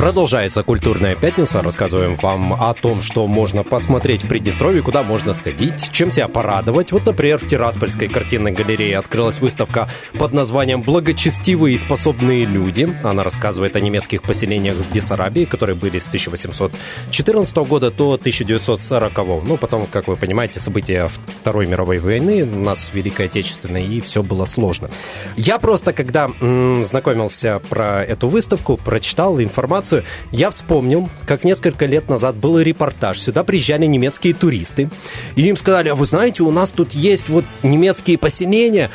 Продолжается 0.00 0.62
«Культурная 0.62 1.14
пятница». 1.14 1.60
Рассказываем 1.60 2.16
вам 2.16 2.54
о 2.54 2.72
том, 2.72 3.02
что 3.02 3.26
можно 3.26 3.64
посмотреть 3.64 4.24
в 4.24 4.28
Приднестровье, 4.28 4.82
куда 4.82 5.02
можно 5.02 5.34
сходить, 5.34 5.92
чем 5.92 6.10
себя 6.10 6.26
порадовать. 6.26 6.90
Вот, 6.90 7.04
например, 7.04 7.36
в 7.36 7.46
Тираспольской 7.46 8.08
картинной 8.08 8.52
галерее 8.52 8.96
открылась 8.96 9.40
выставка 9.40 9.90
под 10.18 10.32
названием 10.32 10.80
«Благочестивые 10.80 11.74
и 11.74 11.78
способные 11.78 12.46
люди». 12.46 12.88
Она 13.04 13.24
рассказывает 13.24 13.76
о 13.76 13.80
немецких 13.80 14.22
поселениях 14.22 14.76
в 14.76 14.94
Бессарабии, 14.94 15.44
которые 15.44 15.76
были 15.76 15.98
с 15.98 16.06
1814 16.06 17.56
года 17.56 17.90
до 17.90 18.14
1940. 18.14 19.44
Ну, 19.44 19.58
потом, 19.58 19.86
как 19.86 20.08
вы 20.08 20.16
понимаете, 20.16 20.60
события 20.60 21.10
Второй 21.42 21.66
мировой 21.66 21.98
войны, 21.98 22.44
у 22.44 22.60
нас 22.60 22.88
Великая 22.94 23.26
Отечественная, 23.26 23.82
и 23.82 24.00
все 24.00 24.22
было 24.22 24.46
сложно. 24.46 24.90
Я 25.36 25.58
просто, 25.58 25.92
когда 25.92 26.30
м, 26.40 26.82
знакомился 26.84 27.60
про 27.68 28.02
эту 28.02 28.30
выставку, 28.30 28.78
прочитал 28.78 29.38
информацию, 29.38 29.89
информацию, 29.90 30.04
я 30.30 30.50
вспомнил, 30.50 31.08
как 31.26 31.44
несколько 31.44 31.86
лет 31.86 32.08
назад 32.08 32.36
был 32.36 32.58
репортаж. 32.58 33.20
Сюда 33.20 33.44
приезжали 33.44 33.86
немецкие 33.86 34.34
туристы, 34.34 34.88
и 35.36 35.42
им 35.42 35.56
сказали, 35.56 35.88
а 35.88 35.94
вы 35.94 36.06
знаете, 36.06 36.42
у 36.42 36.50
нас 36.50 36.70
тут 36.70 36.92
есть 36.92 37.28
вот 37.28 37.44
немецкие 37.62 38.18
поселения, 38.18 38.90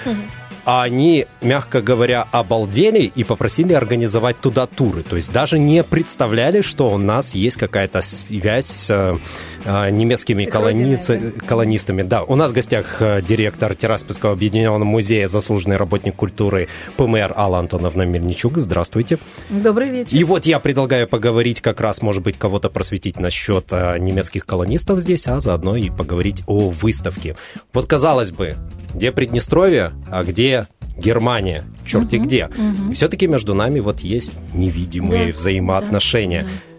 а 0.66 0.82
они, 0.82 1.28
мягко 1.42 1.82
говоря, 1.82 2.28
обалдели 2.32 3.12
и 3.16 3.24
попросили 3.24 3.74
организовать 3.74 4.40
туда 4.42 4.66
туры. 4.66 5.04
То 5.04 5.16
есть 5.16 5.32
даже 5.32 5.60
не 5.60 5.84
представляли, 5.84 6.62
что 6.62 6.90
у 6.90 6.98
нас 6.98 7.36
есть 7.36 7.58
какая-то 7.58 8.02
связь 8.02 8.88
э, 8.90 9.16
немецкими 9.66 10.46
колониц... 10.46 11.12
колонистами. 11.46 12.04
Да, 12.04 12.24
у 12.24 12.36
нас 12.36 12.52
в 12.52 12.54
гостях 12.54 12.98
э, 13.00 13.22
директор 13.22 13.76
Тираспольского 13.76 14.34
объединенного 14.34 14.84
музея, 14.84 15.28
заслуженный 15.28 15.78
работник 15.78 16.16
культуры 16.16 16.68
ПМР 16.98 17.34
Алла 17.36 17.60
Антоновна 17.60 18.04
Мельничук. 18.04 18.58
Здравствуйте. 18.58 19.18
Добрый 19.50 19.90
вечер. 19.90 20.16
И 20.16 20.24
вот 20.24 20.46
я 20.46 20.60
предлагаю 20.60 21.08
поговорить 21.08 21.62
как 21.62 21.82
раз, 21.82 22.02
может 22.02 22.24
быть, 22.24 22.38
кого-то 22.38 22.70
просветить 22.70 23.20
насчет 23.20 23.68
э, 23.72 23.98
немецких 24.00 24.46
колонистов 24.46 25.00
здесь, 25.02 25.28
а 25.28 25.40
заодно 25.40 25.76
и 25.76 25.90
поговорить 25.90 26.44
о 26.48 26.70
выставке. 26.70 27.36
Вот, 27.74 27.86
казалось 27.86 28.32
бы, 28.32 28.56
где 28.94 29.12
Приднестровье, 29.12 29.92
а 30.12 30.24
где 30.24 30.68
Германия, 30.98 31.64
черти 31.86 32.16
угу, 32.16 32.26
где. 32.26 32.46
Угу. 32.46 32.94
Все-таки 32.94 33.28
между 33.28 33.54
нами 33.54 33.80
вот 33.80 34.00
есть 34.00 34.34
невидимые 34.54 35.28
да, 35.28 35.34
взаимоотношения. 35.34 36.44
Да, 36.44 36.48
да. 36.48 36.75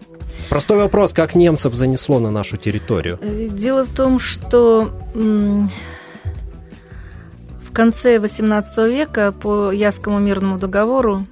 Простой 0.49 0.77
вопрос, 0.77 1.13
как 1.13 1.35
немцев 1.35 1.75
занесло 1.75 2.19
на 2.19 2.31
нашу 2.31 2.57
территорию? 2.57 3.19
Дело 3.51 3.85
в 3.85 3.89
том, 3.89 4.19
что 4.19 4.89
в 5.13 5.71
конце 7.73 8.17
XVIII 8.17 8.89
века 8.89 9.31
по 9.31 9.71
Ясскому 9.71 10.19
мирному 10.19 10.57
договору 10.57 11.25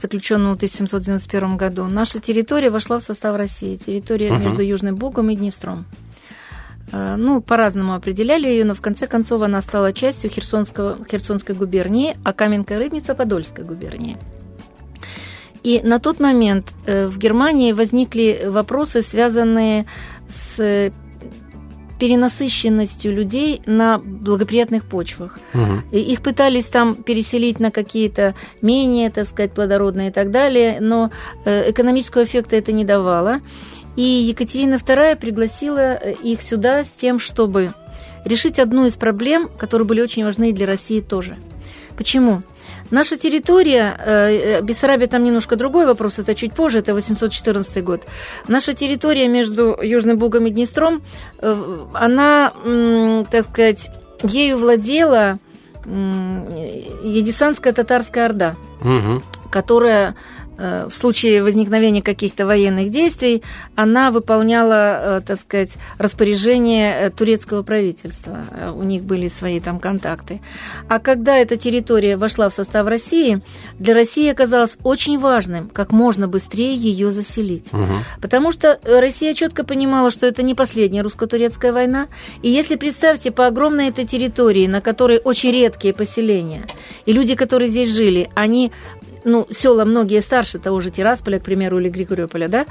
заключенному 0.00 0.54
в 0.54 0.56
1791 0.56 1.56
году, 1.56 1.84
наша 1.84 2.18
территория 2.18 2.70
вошла 2.70 2.98
в 2.98 3.02
состав 3.02 3.36
России. 3.36 3.76
Территория 3.76 4.32
угу. 4.32 4.42
между 4.42 4.62
Южным 4.62 4.96
Бугом 4.96 5.30
и 5.30 5.36
Днестром. 5.36 5.86
Э, 6.90 7.14
ну, 7.16 7.40
по-разному 7.40 7.94
определяли 7.94 8.48
ее, 8.48 8.64
но 8.64 8.74
в 8.74 8.80
конце 8.80 9.06
концов 9.06 9.42
она 9.42 9.62
стала 9.62 9.92
частью 9.92 10.30
Херсонского, 10.30 10.98
Херсонской 11.10 11.54
губернии, 11.54 12.16
а 12.24 12.32
Каменская 12.32 12.78
Рыбница– 12.78 13.14
Подольской 13.14 13.64
губернии. 13.64 14.16
И 15.62 15.80
на 15.82 15.98
тот 15.98 16.20
момент 16.20 16.72
э, 16.86 17.06
в 17.06 17.18
Германии 17.18 17.72
возникли 17.72 18.46
вопросы, 18.46 19.02
связанные 19.02 19.86
с 20.28 20.92
перенасыщенностью 22.02 23.14
людей 23.14 23.62
на 23.64 23.98
благоприятных 23.98 24.84
почвах. 24.84 25.38
Угу. 25.54 25.96
их 25.96 26.20
пытались 26.20 26.66
там 26.66 26.96
переселить 26.96 27.60
на 27.60 27.70
какие-то 27.70 28.34
менее, 28.60 29.08
так 29.08 29.28
сказать, 29.28 29.52
плодородные 29.52 30.08
и 30.08 30.10
так 30.10 30.32
далее, 30.32 30.78
но 30.80 31.10
э, 31.44 31.70
экономического 31.70 32.24
эффекта 32.24 32.56
это 32.56 32.72
не 32.72 32.84
давало. 32.84 33.38
И 33.94 34.02
Екатерина 34.02 34.74
II 34.74 35.14
пригласила 35.14 35.94
э, 35.94 36.14
их 36.24 36.42
сюда 36.42 36.82
с 36.82 36.90
тем, 36.90 37.20
чтобы 37.20 37.72
решить 38.24 38.58
одну 38.58 38.86
из 38.86 38.96
проблем, 38.96 39.48
которые 39.56 39.86
были 39.86 40.00
очень 40.00 40.24
важны 40.24 40.52
для 40.52 40.66
России 40.66 41.00
тоже. 41.00 41.36
Почему? 41.96 42.40
Наша 42.90 43.16
территория, 43.16 43.96
э, 43.98 44.58
э, 44.58 44.62
Бессарабия 44.62 45.06
там 45.06 45.24
немножко 45.24 45.56
другой 45.56 45.86
вопрос, 45.86 46.18
это 46.18 46.34
чуть 46.34 46.54
позже, 46.54 46.78
это 46.78 46.94
814 46.94 47.84
год. 47.84 48.02
Наша 48.48 48.72
территория 48.72 49.28
между 49.28 49.78
Южным 49.82 50.18
Бугом 50.18 50.46
и 50.46 50.50
Днестром, 50.50 51.02
она, 51.40 52.52
так 53.30 53.44
сказать, 53.44 53.90
ею 54.22 54.56
владела 54.58 55.38
Едисанская 55.84 57.72
татарская 57.72 58.26
орда, 58.26 58.54
угу. 58.80 59.22
которая 59.50 60.10
Э, 60.10 60.14
в 60.58 60.90
случае 60.92 61.42
возникновения 61.42 62.02
каких-то 62.02 62.46
военных 62.46 62.90
действий 62.90 63.42
она 63.74 64.10
выполняла, 64.10 65.18
э, 65.18 65.20
так 65.26 65.38
сказать, 65.38 65.76
распоряжение 65.98 66.94
э, 66.94 67.10
турецкого 67.10 67.62
правительства. 67.62 68.40
У 68.74 68.82
них 68.82 69.02
были 69.02 69.28
свои 69.28 69.60
там 69.60 69.78
контакты. 69.80 70.40
А 70.88 70.98
когда 70.98 71.36
эта 71.36 71.56
территория 71.56 72.16
вошла 72.16 72.48
в 72.48 72.54
состав 72.54 72.86
России, 72.86 73.42
для 73.78 73.94
России 73.94 74.28
оказалось 74.28 74.76
очень 74.82 75.18
важным 75.18 75.68
как 75.68 75.92
можно 75.92 76.28
быстрее 76.28 76.74
ее 76.74 77.10
заселить. 77.10 77.72
Угу. 77.72 77.86
Потому 78.20 78.52
что 78.52 78.78
Россия 78.84 79.34
четко 79.34 79.64
понимала, 79.64 80.10
что 80.10 80.26
это 80.26 80.42
не 80.42 80.54
последняя 80.54 81.02
русско-турецкая 81.02 81.72
война. 81.72 82.06
И 82.42 82.50
если 82.50 82.76
представьте, 82.76 83.30
по 83.30 83.46
огромной 83.46 83.88
этой 83.88 84.04
территории, 84.04 84.66
на 84.66 84.80
которой 84.80 85.20
очень 85.22 85.52
редкие 85.52 85.94
поселения, 85.94 86.66
и 87.06 87.12
люди, 87.12 87.34
которые 87.34 87.68
здесь 87.68 87.90
жили, 87.90 88.28
они 88.34 88.72
ну, 89.24 89.46
села 89.50 89.84
многие 89.84 90.20
старше 90.20 90.58
того 90.58 90.80
же 90.80 90.90
Тирасполя, 90.90 91.38
к 91.38 91.44
примеру, 91.44 91.78
или 91.78 91.88
Григорьополя, 91.88 92.48
да, 92.48 92.66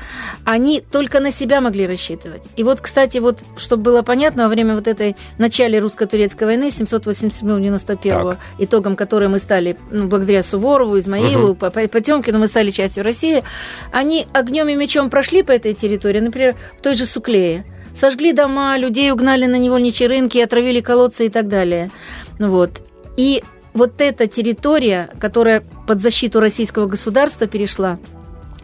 они 0.45 0.81
только 0.81 1.19
на 1.19 1.31
себя 1.31 1.61
могли 1.61 1.87
рассчитывать. 1.87 2.43
И 2.55 2.63
вот, 2.63 2.81
кстати, 2.81 3.17
вот, 3.19 3.39
чтобы 3.57 3.83
было 3.83 4.01
понятно, 4.01 4.43
во 4.43 4.49
время 4.49 4.75
вот 4.75 4.87
этой 4.87 5.15
начале 5.37 5.79
русско-турецкой 5.79 6.45
войны 6.45 6.69
787-91, 6.69 8.37
итогом 8.59 8.95
которой 8.95 9.29
мы 9.29 9.39
стали, 9.39 9.77
ну, 9.91 10.07
благодаря 10.07 10.43
Суворову, 10.43 10.99
Измаилу, 10.99 11.51
угу. 11.51 11.71
Потемкину, 11.71 12.39
мы 12.39 12.47
стали 12.47 12.71
частью 12.71 13.03
России, 13.03 13.43
они 13.91 14.27
огнем 14.33 14.69
и 14.69 14.75
мечом 14.75 15.09
прошли 15.09 15.43
по 15.43 15.51
этой 15.51 15.73
территории, 15.73 16.19
например, 16.19 16.55
в 16.77 16.81
той 16.81 16.93
же 16.93 17.05
Суклее. 17.05 17.65
Сожгли 17.95 18.31
дома, 18.31 18.77
людей 18.77 19.11
угнали 19.11 19.45
на 19.45 19.57
невольничьи 19.57 20.07
рынки, 20.07 20.37
отравили 20.37 20.79
колодцы 20.79 21.25
и 21.25 21.29
так 21.29 21.47
далее. 21.47 21.91
Вот. 22.39 22.81
И 23.17 23.43
вот 23.73 24.01
эта 24.01 24.27
территория, 24.27 25.09
которая 25.19 25.63
под 25.87 26.01
защиту 26.01 26.39
российского 26.39 26.85
государства 26.85 27.47
перешла, 27.47 27.99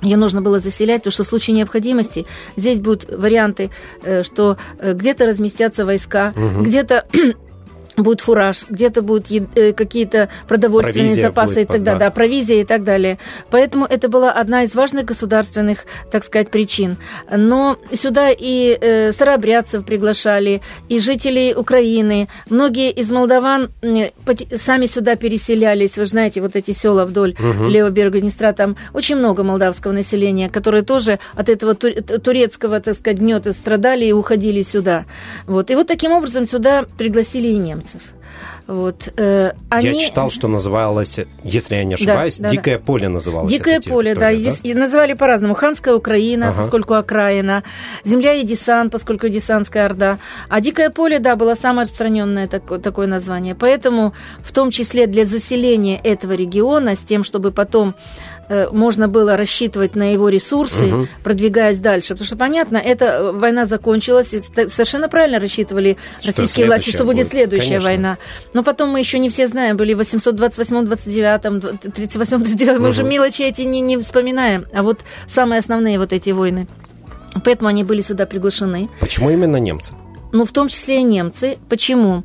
ее 0.02 0.18
нужно 0.18 0.42
было 0.42 0.60
заселять, 0.60 1.02
потому 1.02 1.12
что 1.12 1.24
в 1.24 1.28
случае 1.28 1.56
необходимости 1.56 2.26
здесь 2.56 2.80
будут 2.80 3.10
варианты, 3.10 3.72
э, 4.04 4.22
что 4.24 4.58
э, 4.80 4.94
где-то 4.94 5.26
разместятся 5.26 5.86
войска, 5.86 6.34
угу. 6.36 6.64
где-то 6.64 7.08
будет 7.98 8.22
фураж, 8.22 8.66
где-то 8.70 9.02
будут 9.02 9.28
э, 9.56 9.74
какие-то 9.74 10.30
продовольственные 10.48 11.10
провизия 11.10 11.28
запасы 11.28 11.64
и 11.64 11.66
так 11.66 11.84
далее, 11.84 12.00
да. 12.00 12.06
да, 12.06 12.12
провизия 12.12 12.62
и 12.62 12.64
так 12.64 12.84
далее. 12.84 13.18
Поэтому 13.50 13.86
это 13.86 14.08
была 14.08 14.32
одна 14.32 14.64
из 14.64 14.76
важных 14.76 15.06
государственных, 15.06 15.86
так 16.12 16.24
сказать, 16.24 16.52
причин. 16.52 16.98
Но 17.36 17.78
сюда 17.94 18.30
и 18.30 18.78
э, 18.80 19.12
старообрядцев 19.12 19.84
приглашали, 19.84 20.62
и 20.90 21.00
жителей 21.00 21.56
Украины. 21.56 22.28
Многие 22.50 22.92
из 22.92 23.12
молдаван 23.12 23.72
сами 24.56 24.86
сюда 24.86 25.16
переселялись. 25.16 25.98
Вы 25.98 26.06
знаете, 26.06 26.42
вот 26.42 26.56
эти 26.56 26.72
села 26.72 27.06
вдоль 27.06 27.36
угу. 27.40 27.68
левого 27.68 27.92
берега 27.92 28.20
Днестра, 28.20 28.54
там 28.54 28.78
очень 28.94 29.16
много 29.16 29.44
молдавского 29.44 29.92
населения, 29.92 30.50
которые 30.50 30.84
тоже 30.84 31.20
от 31.34 31.50
этого 31.50 31.74
турецкого, 31.74 32.80
так 32.80 32.96
сказать, 32.96 33.18
гнета 33.20 33.54
страдали 33.54 34.06
и 34.06 34.12
уходили 34.12 34.62
сюда. 34.62 35.06
Вот. 35.48 35.72
И 35.72 35.76
вот 35.76 35.88
таким 35.88 36.12
образом 36.12 36.46
сюда 36.46 36.86
пригласили 36.98 37.48
и 37.48 37.58
немцы 37.58 37.87
немцев. 37.88 38.02
Вот, 38.68 39.10
э, 39.18 39.54
они... 39.70 39.88
Я 39.88 40.00
читал, 40.00 40.30
что 40.30 40.48
называлось, 40.48 41.20
если 41.44 41.76
я 41.76 41.84
не 41.84 41.94
ошибаюсь, 41.94 42.38
да, 42.38 42.50
Дикое 42.50 42.78
да. 42.78 42.84
поле 42.84 43.08
называлось. 43.08 43.52
Дикое 43.52 43.82
поле, 43.82 44.14
да, 44.14 44.32
да? 44.32 44.32
И 44.32 44.74
называли 44.74 45.14
по-разному. 45.14 45.54
Ханская 45.54 45.96
Украина, 45.96 46.50
ага. 46.50 46.58
поскольку 46.58 46.94
окраина, 46.94 47.64
земля 48.04 48.34
Едисан, 48.34 48.90
поскольку 48.90 49.28
Едисанская 49.28 49.86
Орда. 49.86 50.18
А 50.50 50.62
Дикое 50.62 50.90
поле, 50.90 51.20
да, 51.20 51.36
было 51.36 51.56
самое 51.56 51.84
распространенное 51.84 52.48
такое, 52.48 52.80
такое 52.80 53.08
название. 53.08 53.56
Поэтому 53.56 54.14
в 54.44 54.52
том 54.52 54.72
числе 54.72 55.08
для 55.08 55.26
заселения 55.26 56.00
этого 56.04 56.34
региона, 56.34 56.96
с 56.96 57.06
тем, 57.06 57.24
чтобы 57.24 57.52
потом 57.52 57.96
можно 58.72 59.08
было 59.08 59.36
рассчитывать 59.36 59.96
на 59.96 60.14
его 60.14 60.30
ресурсы, 60.30 60.86
угу. 60.86 61.08
продвигаясь 61.24 61.80
дальше. 61.80 62.10
Потому 62.10 62.26
что, 62.26 62.38
понятно, 62.38 62.78
эта 62.78 63.06
э, 63.06 63.32
война 63.32 63.66
закончилась, 63.66 64.34
и 64.34 64.42
совершенно 64.70 65.10
правильно 65.10 65.40
рассчитывали 65.40 65.98
что 66.20 66.30
российские 66.30 66.68
власти, 66.68 66.92
что 66.92 67.04
будет, 67.04 67.26
будет 67.26 67.32
следующая 67.32 67.68
Конечно. 67.68 67.90
война. 67.90 68.18
Но 68.54 68.64
потом 68.64 68.90
мы 68.90 69.00
еще 69.00 69.20
не 69.20 69.30
все 69.30 69.48
знаем, 69.48 69.78
были 69.78 69.94
в 69.94 69.98
828, 69.98 70.86
29, 70.86 71.94
38, 71.94 72.40
39, 72.44 72.76
угу. 72.76 72.84
мы 72.84 72.90
уже 72.90 73.04
мелочи 73.04 73.42
эти 73.42 73.62
не, 73.62 73.82
не 73.82 73.98
вспоминаем. 73.98 74.66
А 74.74 74.84
вот 74.84 75.00
самые 75.28 75.60
основные 75.60 76.00
вот 76.00 76.14
эти 76.14 76.30
войны. 76.30 76.68
Поэтому 77.44 77.68
они 77.68 77.84
были 77.84 78.02
сюда 78.02 78.26
приглашены. 78.26 78.90
Почему 79.00 79.30
именно 79.30 79.58
немцы? 79.58 79.94
Ну, 80.32 80.46
в 80.46 80.52
том 80.52 80.68
числе 80.68 81.00
и 81.00 81.04
немцы. 81.04 81.58
Почему? 81.70 82.24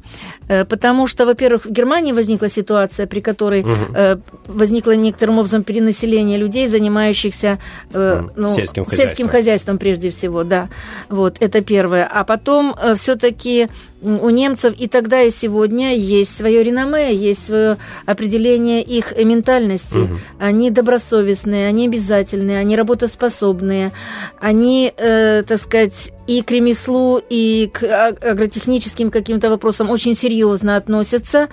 Э, 0.49 0.65
потому 0.65 1.07
что, 1.07 1.27
во-первых, 1.27 1.67
в 1.67 1.71
Германии 1.71 2.13
возникла 2.13 2.49
ситуация, 2.49 3.07
при 3.07 3.21
которой 3.21 3.63
угу. 3.63 4.23
возникло 4.47 4.93
некоторым 4.93 5.39
образом 5.39 5.63
перенаселение 5.63 6.39
людей, 6.39 6.67
занимающихся 6.67 7.59
ну, 7.93 8.49
сельским, 8.49 8.85
хозяйством. 8.85 9.09
сельским 9.09 9.29
хозяйством 9.29 9.79
прежде 9.79 10.11
всего, 10.11 10.45
да. 10.45 10.69
Вот, 11.09 11.37
это 11.41 11.61
первое. 11.61 12.07
А 12.07 12.25
потом 12.25 12.75
все-таки 12.97 13.69
у 14.03 14.31
немцев 14.31 14.75
и 14.77 14.89
тогда, 14.89 15.23
и 15.23 15.31
сегодня 15.31 15.97
есть 15.97 16.37
свое 16.37 16.63
реноме, 16.63 17.15
есть 17.15 17.47
свое 17.47 17.77
определение 18.05 18.83
их 18.83 19.17
ментальности. 19.17 19.99
Угу. 19.99 20.19
Они 20.41 20.71
добросовестные, 20.71 21.69
они 21.69 21.87
обязательные, 21.87 22.59
они 22.59 22.77
работоспособные, 22.77 23.93
они, 24.41 24.93
э, 24.97 25.43
так 25.47 25.61
сказать, 25.61 26.13
и 26.39 26.43
к 26.43 26.51
ремеслу, 26.51 27.21
и 27.29 27.69
к 27.73 27.83
агротехническим 27.83 29.11
каким-то 29.11 29.51
вопросам 29.51 29.91
очень 29.91 30.15
серьезно 30.15 30.77
относятся. 30.77 31.49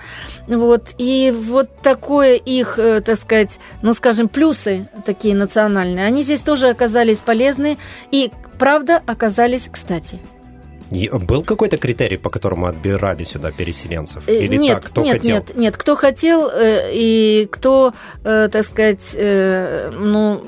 Вот. 0.46 0.94
И 0.98 1.32
вот 1.36 1.68
такое 1.82 2.36
их, 2.36 2.78
э, 2.78 3.00
так 3.00 3.18
сказать, 3.18 3.58
ну, 3.82 3.94
скажем, 3.94 4.28
плюсы 4.28 4.88
такие 5.04 5.34
национальные, 5.34 6.06
они 6.06 6.22
здесь 6.22 6.40
тоже 6.40 6.68
оказались 6.68 7.18
полезны 7.18 7.78
и, 8.10 8.30
правда, 8.58 9.02
оказались 9.06 9.68
кстати. 9.70 10.18
Был 11.12 11.44
какой-то 11.44 11.76
критерий, 11.76 12.16
по 12.16 12.30
которому 12.30 12.66
отбирали 12.66 13.22
сюда 13.22 13.52
переселенцев? 13.52 14.24
Э, 14.26 14.44
Или 14.44 14.56
нет, 14.56 14.80
так, 14.80 14.90
кто 14.90 15.02
нет, 15.02 15.18
хотел? 15.18 15.36
Нет, 15.36 15.56
нет, 15.56 15.76
кто 15.76 15.94
хотел 15.94 16.48
э, 16.48 16.90
и 16.92 17.48
кто, 17.52 17.92
так 18.22 18.64
сказать, 18.64 19.16
ну, 19.18 20.42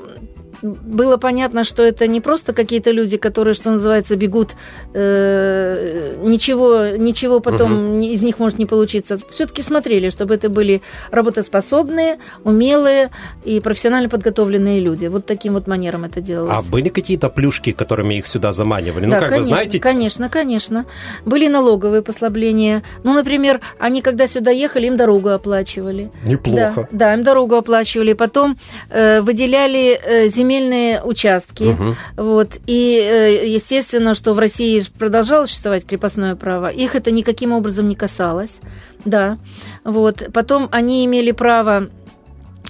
было 0.63 1.17
понятно, 1.17 1.63
что 1.63 1.83
это 1.83 2.07
не 2.07 2.21
просто 2.21 2.53
какие-то 2.53 2.91
люди, 2.91 3.17
которые, 3.17 3.53
что 3.53 3.71
называется, 3.71 4.15
бегут, 4.15 4.55
э, 4.93 6.15
ничего, 6.23 6.95
ничего 6.97 7.39
потом 7.41 7.97
угу. 7.97 8.03
из 8.03 8.23
них 8.23 8.39
может 8.39 8.59
не 8.59 8.65
получиться. 8.65 9.17
Все-таки 9.29 9.61
смотрели, 9.61 10.09
чтобы 10.09 10.33
это 10.35 10.49
были 10.49 10.81
работоспособные, 11.11 12.17
умелые 12.43 13.11
и 13.43 13.59
профессионально 13.59 14.09
подготовленные 14.09 14.79
люди. 14.79 15.07
Вот 15.07 15.25
таким 15.25 15.53
вот 15.53 15.67
манером 15.67 16.05
это 16.05 16.21
делалось. 16.21 16.53
А 16.53 16.61
были 16.61 16.89
какие-то 16.89 17.29
плюшки, 17.29 17.73
которыми 17.73 18.15
их 18.15 18.27
сюда 18.27 18.53
заманивали? 18.53 19.05
Ну, 19.05 19.11
да, 19.11 19.19
как 19.19 19.29
конечно, 19.29 19.49
вы 19.49 19.55
знаете... 19.55 19.79
конечно, 19.79 20.29
конечно. 20.29 20.85
Были 21.25 21.47
налоговые 21.47 22.01
послабления. 22.01 22.83
Ну, 23.03 23.13
например, 23.13 23.59
они, 23.79 24.01
когда 24.01 24.27
сюда 24.27 24.51
ехали, 24.51 24.87
им 24.87 24.95
дорогу 24.95 25.29
оплачивали. 25.29 26.11
Неплохо. 26.25 26.87
Да, 26.91 27.07
да 27.07 27.13
им 27.13 27.23
дорогу 27.23 27.55
оплачивали. 27.55 28.13
Потом 28.13 28.57
э, 28.89 29.21
выделяли 29.21 29.99
э, 30.01 30.27
земельные 30.27 30.52
земельные 30.53 31.01
участки. 31.01 31.63
Угу. 31.63 31.95
Вот, 32.17 32.57
и 32.67 32.99
э, 32.99 33.47
естественно, 33.47 34.13
что 34.13 34.33
в 34.33 34.39
России 34.39 34.83
продолжало 34.97 35.45
существовать 35.45 35.85
крепостное 35.85 36.35
право. 36.35 36.67
Их 36.67 36.95
это 36.95 37.11
никаким 37.11 37.51
образом 37.51 37.87
не 37.87 37.95
касалось. 37.95 38.59
Да. 39.05 39.37
Вот. 39.83 40.29
Потом 40.33 40.69
они 40.71 41.05
имели 41.05 41.31
право 41.31 41.89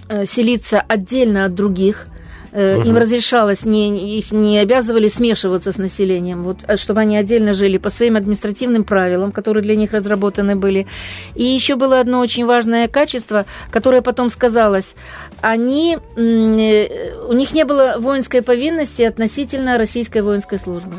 э, 0.10 0.26
селиться 0.26 0.82
отдельно 0.82 1.46
от 1.46 1.54
других 1.54 2.08
Угу. 2.54 2.60
Им 2.60 2.98
разрешалось, 2.98 3.66
не, 3.66 4.20
их 4.20 4.32
не 4.32 4.60
обязывали 4.60 5.08
смешиваться 5.08 5.72
с 5.72 5.80
населением, 5.80 6.44
вот, 6.44 6.58
а 6.68 6.78
чтобы 6.78 7.02
они 7.02 7.18
отдельно 7.18 7.54
жили 7.54 7.80
по 7.80 7.90
своим 7.90 8.16
административным 8.16 8.84
правилам, 8.84 9.32
которые 9.32 9.64
для 9.64 9.76
них 9.76 9.92
разработаны 9.92 10.56
были. 10.56 10.86
И 11.34 11.44
еще 11.44 11.76
было 11.76 12.00
одно 12.00 12.20
очень 12.20 12.46
важное 12.46 12.88
качество, 12.88 13.48
которое 13.72 14.04
потом 14.04 14.30
сказалось. 14.30 14.94
Они, 15.42 15.98
э, 16.16 17.28
у 17.28 17.34
них 17.34 17.54
не 17.56 17.66
было 17.66 17.96
воинской 17.98 18.44
повинности 18.44 19.02
относительно 19.02 19.80
российской 19.80 20.22
воинской 20.22 20.60
службы. 20.60 20.94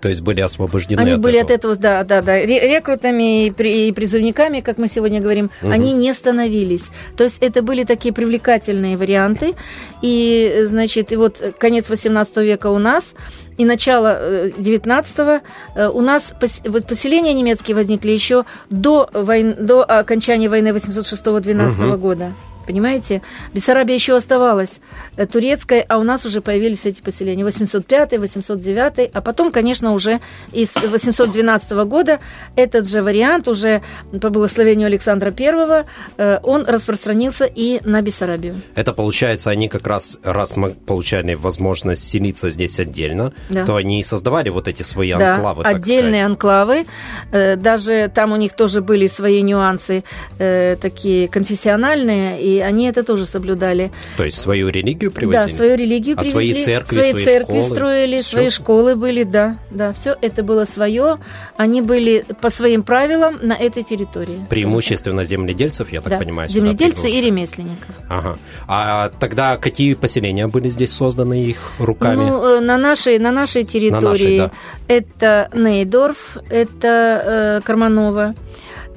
То 0.00 0.08
есть 0.08 0.22
были 0.22 0.40
освобождены 0.40 1.00
Они 1.00 1.12
от 1.12 1.20
были 1.20 1.38
этого. 1.38 1.54
от 1.54 1.58
этого, 1.58 1.76
да, 1.76 2.04
да, 2.04 2.22
да. 2.22 2.40
Рекрутами 2.40 3.46
и 3.46 3.92
призывниками, 3.92 4.60
как 4.60 4.78
мы 4.78 4.88
сегодня 4.88 5.20
говорим, 5.20 5.50
угу. 5.62 5.70
они 5.70 5.92
не 5.92 6.12
становились. 6.12 6.84
То 7.16 7.24
есть 7.24 7.38
это 7.40 7.62
были 7.62 7.84
такие 7.84 8.12
привлекательные 8.12 8.96
варианты. 8.96 9.54
И, 10.02 10.64
значит, 10.64 11.12
и 11.12 11.16
вот 11.16 11.42
конец 11.58 11.88
18 11.88 12.36
века 12.38 12.68
у 12.68 12.78
нас, 12.78 13.14
и 13.58 13.64
начало 13.64 14.48
19-го 14.48 15.40
э, 15.74 15.88
у 15.88 16.00
нас 16.00 16.34
поселения 16.38 17.32
немецкие 17.32 17.74
возникли 17.74 18.10
еще 18.10 18.44
до, 18.70 19.08
войн, 19.12 19.54
до 19.58 19.82
окончания 19.82 20.48
войны 20.48 20.68
806-12 20.68 21.88
угу. 21.88 21.98
года. 21.98 22.32
Понимаете? 22.66 23.22
Бессарабия 23.54 23.94
еще 23.94 24.16
оставалась 24.16 24.80
э, 25.16 25.26
турецкой, 25.26 25.80
а 25.80 25.98
у 25.98 26.02
нас 26.02 26.24
уже 26.26 26.40
появились 26.40 26.84
эти 26.84 27.00
поселения. 27.00 27.44
805, 27.44 28.18
809, 28.18 29.10
а 29.12 29.20
потом, 29.20 29.52
конечно, 29.52 29.92
уже 29.92 30.20
из 30.52 30.74
812 30.76 31.70
года 31.86 32.18
этот 32.56 32.88
же 32.88 33.02
вариант 33.02 33.48
уже 33.48 33.82
по 34.20 34.30
благословению 34.30 34.86
Александра 34.86 35.32
I, 35.38 35.84
э, 36.16 36.38
он 36.42 36.64
распространился 36.66 37.44
и 37.44 37.80
на 37.84 38.02
Бессарабию. 38.02 38.60
Это 38.74 38.92
получается, 38.92 39.50
они 39.50 39.68
как 39.68 39.86
раз, 39.86 40.18
раз 40.24 40.56
мы 40.56 40.70
получали 40.70 41.34
возможность 41.34 42.04
селиться 42.04 42.50
здесь 42.50 42.80
отдельно, 42.80 43.32
да. 43.48 43.64
то 43.64 43.76
они 43.76 44.00
и 44.00 44.02
создавали 44.02 44.50
вот 44.50 44.68
эти 44.68 44.82
свои 44.82 45.12
да, 45.12 45.34
анклавы. 45.34 45.62
отдельные 45.62 46.22
сказать. 46.22 46.26
анклавы. 46.26 46.86
Э, 47.32 47.56
даже 47.56 48.10
там 48.14 48.32
у 48.32 48.36
них 48.36 48.54
тоже 48.54 48.80
были 48.80 49.06
свои 49.06 49.42
нюансы 49.42 50.04
такие 50.38 51.28
конфессиональные, 51.28 52.40
и 52.40 52.55
они 52.60 52.88
это 52.88 53.02
тоже 53.02 53.26
соблюдали. 53.26 53.92
То 54.16 54.24
есть 54.24 54.38
свою 54.38 54.68
религию 54.68 55.10
привозили? 55.10 55.50
Да, 55.50 55.56
свою 55.56 55.76
религию 55.76 56.16
а 56.16 56.20
привезли. 56.20 56.54
свои 56.54 56.64
церкви, 56.64 56.94
свои, 56.94 57.10
свои 57.10 57.24
церкви 57.24 57.60
школы? 57.60 57.74
строили, 57.74 58.18
Всё? 58.18 58.30
свои 58.30 58.50
школы 58.50 58.96
были, 58.96 59.22
да, 59.24 59.56
да, 59.70 59.92
все 59.92 60.16
это 60.20 60.42
было 60.42 60.64
свое. 60.64 61.18
Они 61.56 61.80
были 61.82 62.24
по 62.40 62.50
своим 62.50 62.82
правилам 62.82 63.38
на 63.42 63.54
этой 63.54 63.82
территории. 63.82 64.46
Преимущественно 64.48 65.24
земледельцев, 65.24 65.92
я 65.92 66.00
так 66.00 66.12
да. 66.12 66.18
понимаю, 66.18 66.48
Земледельцы 66.48 67.10
и 67.10 67.20
ремесленников. 67.20 67.94
Ага. 68.08 68.38
А 68.68 69.10
тогда 69.20 69.56
какие 69.56 69.94
поселения 69.94 70.46
были 70.46 70.68
здесь 70.68 70.92
созданы 70.92 71.44
их 71.44 71.72
руками? 71.78 72.24
Ну, 72.24 72.44
э, 72.44 72.60
на 72.60 72.76
нашей, 72.78 73.18
на 73.18 73.30
нашей 73.30 73.64
территории 73.64 73.96
на 73.96 74.00
нашей, 74.00 74.38
да. 74.38 74.50
это 74.88 75.50
Нейдорф, 75.54 76.36
это 76.50 77.58
э, 77.58 77.60
Карманова, 77.64 78.34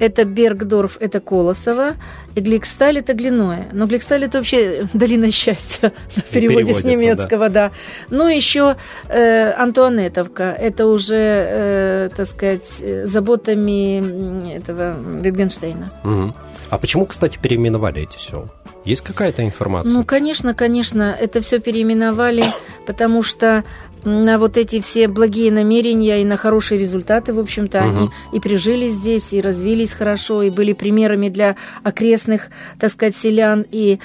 это 0.00 0.24
Бергдорф, 0.24 0.96
это 0.98 1.20
Колосово, 1.20 1.94
и 2.34 2.40
Гликсталь 2.40 2.98
это 2.98 3.14
Глиное. 3.14 3.68
Но 3.72 3.86
Гликсталь 3.86 4.24
это 4.24 4.38
вообще 4.38 4.88
долина 4.94 5.30
счастья 5.30 5.92
на 6.16 6.22
переводе 6.22 6.72
с 6.72 6.82
немецкого, 6.82 7.48
да. 7.48 7.68
да. 7.68 7.72
Ну, 8.16 8.26
еще 8.26 8.76
э, 9.08 9.52
Антуанетовка, 9.52 10.44
это 10.44 10.86
уже, 10.86 11.14
э, 11.16 12.08
так 12.16 12.26
сказать, 12.26 12.82
заботами 13.04 14.54
этого 14.56 14.96
Витгенштейна. 15.22 15.92
Угу. 16.02 16.34
А 16.70 16.78
почему, 16.78 17.06
кстати, 17.06 17.38
переименовали 17.40 18.02
эти 18.02 18.16
села? 18.16 18.48
Есть 18.84 19.02
какая-то 19.02 19.44
информация? 19.44 19.92
Ну, 19.92 20.04
конечно, 20.04 20.54
конечно, 20.54 21.14
это 21.20 21.42
все 21.42 21.58
переименовали, 21.58 22.46
потому 22.86 23.22
что 23.22 23.64
на 24.04 24.38
вот 24.38 24.56
эти 24.56 24.80
все 24.80 25.08
благие 25.08 25.52
намерения 25.52 26.22
и 26.22 26.24
на 26.24 26.36
хорошие 26.36 26.80
результаты, 26.80 27.32
в 27.32 27.38
общем-то, 27.38 27.78
угу. 27.78 27.88
они 27.88 28.10
и 28.32 28.40
прижились 28.40 28.92
здесь, 28.92 29.32
и 29.32 29.40
развились 29.40 29.92
хорошо, 29.92 30.42
и 30.42 30.50
были 30.50 30.72
примерами 30.72 31.28
для 31.28 31.56
окрестных, 31.82 32.48
так 32.78 32.90
сказать, 32.90 33.16
селян, 33.16 33.64
и 33.70 33.98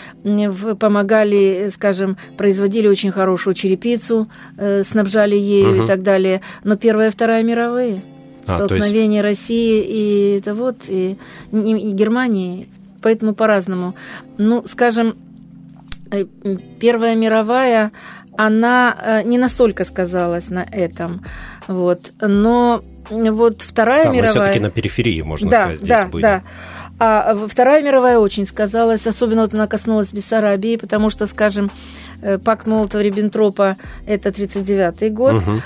помогали, 0.79 1.69
скажем, 1.73 2.17
производили 2.37 2.87
очень 2.87 3.11
хорошую 3.11 3.53
черепицу, 3.53 4.27
э, 4.57 4.83
снабжали 4.83 5.35
ею 5.35 5.75
угу. 5.75 5.83
и 5.83 5.87
так 5.87 6.03
далее. 6.03 6.41
Но 6.63 6.75
Первая 6.75 7.09
и 7.09 7.11
Вторая 7.11 7.43
мировые, 7.43 8.03
а, 8.47 8.57
столкновение 8.57 9.21
есть... 9.21 9.23
России 9.23 9.83
и 9.83 10.37
это 10.37 10.55
вот, 10.55 10.77
и, 10.87 11.17
и, 11.51 11.57
и 11.57 11.91
Германии, 11.91 12.69
поэтому 13.01 13.33
по-разному. 13.33 13.95
Ну, 14.37 14.63
скажем, 14.65 15.15
э, 16.11 16.25
Первая 16.79 17.15
мировая 17.15 17.91
она 18.37 18.95
э, 18.99 19.23
не 19.23 19.37
настолько 19.37 19.83
сказалась 19.83 20.49
на 20.49 20.63
этом. 20.63 21.23
Вот. 21.67 22.11
Но 22.19 22.83
вот 23.09 23.61
Вторая 23.61 24.05
да, 24.05 24.11
мировая... 24.11 24.31
Все-таки 24.31 24.59
на 24.59 24.69
периферии, 24.69 25.21
можно 25.21 25.49
да, 25.49 25.61
сказать, 25.61 25.77
здесь 25.79 25.89
да, 25.89 26.05
были. 26.05 26.21
Да, 26.21 26.43
а 26.97 27.47
Вторая 27.47 27.83
мировая 27.83 28.19
очень 28.19 28.45
сказалась, 28.45 29.05
особенно 29.05 29.41
вот 29.41 29.53
она 29.53 29.67
коснулась 29.67 30.13
Бессарабии, 30.13 30.77
потому 30.77 31.09
что, 31.09 31.27
скажем, 31.27 31.69
пакт 32.43 32.67
Молотова-Риббентропа– 32.67 33.75
это 34.07 34.29
1939 34.29 35.13
год, 35.13 35.35
угу. 35.35 35.61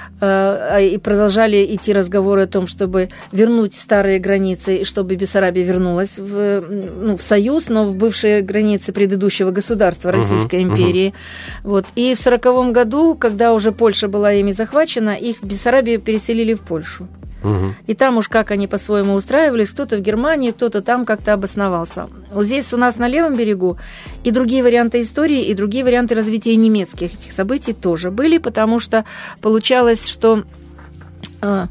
и 0.82 0.98
продолжали 0.98 1.76
идти 1.76 1.94
разговоры 1.94 2.44
о 2.44 2.48
том, 2.48 2.68
чтобы 2.68 3.10
вернуть 3.32 3.74
старые 3.74 4.20
границы, 4.20 4.78
и 4.78 4.84
чтобы 4.84 5.16
Бессарабия 5.16 5.64
вернулась 5.64 6.20
в, 6.20 6.62
ну, 6.62 7.18
в 7.18 7.22
Союз, 7.22 7.70
но 7.70 7.84
в 7.84 7.96
бывшие 7.96 8.42
границы 8.42 8.92
предыдущего 8.92 9.52
государства 9.52 10.12
Российской 10.12 10.66
угу, 10.66 10.74
империи. 10.74 11.14
Угу. 11.64 11.70
Вот. 11.72 11.86
И 11.96 12.16
в 12.16 12.20
1940 12.20 12.72
году, 12.74 13.16
когда 13.16 13.54
уже 13.54 13.72
Польша 13.72 14.08
была 14.08 14.34
ими 14.34 14.52
захвачена, 14.52 15.16
их 15.16 15.38
в 15.42 15.46
Бессарабию 15.46 16.00
переселили 16.00 16.54
в 16.54 16.62
Польшу. 16.62 17.08
И 17.88 17.94
там 17.94 18.18
уж 18.18 18.28
как 18.28 18.52
они 18.52 18.68
по-своему 18.68 19.14
устраивались, 19.14 19.70
кто-то 19.70 19.98
в 19.98 20.02
Германии, 20.02 20.52
кто-то 20.52 20.82
там 20.82 21.06
как-то 21.06 21.34
обосновался. 21.34 22.10
Вот 22.32 22.46
здесь 22.46 22.74
у 22.74 22.78
нас 22.78 22.98
на 22.98 23.08
левом 23.08 23.36
берегу 23.36 23.78
и 24.24 24.32
другие 24.32 24.62
варианты 24.62 25.02
истории, 25.02 25.46
и 25.46 25.54
другие 25.54 25.84
варианты 25.84 26.16
развития 26.16 26.56
немецких 26.56 27.14
этих 27.14 27.32
событий 27.32 27.74
тоже 27.74 28.12
были, 28.12 28.38
потому 28.40 28.80
что 28.80 29.06
получалось, 29.42 30.08
что 30.08 30.44
э, 31.42 31.68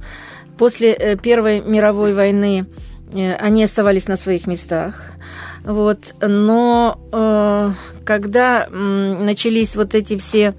после 0.57 0.93
э, 0.93 1.17
Первой 1.17 1.61
мировой 1.61 2.15
войны 2.15 2.67
э, 3.13 3.35
они 3.35 3.63
оставались 3.63 4.09
на 4.09 4.17
своих 4.17 4.47
местах. 4.47 5.13
Вот, 5.65 6.15
но 6.23 7.75
когда 8.05 8.69
начались 8.71 9.77
вот 9.77 9.95
эти 9.95 10.17
все 10.17 10.55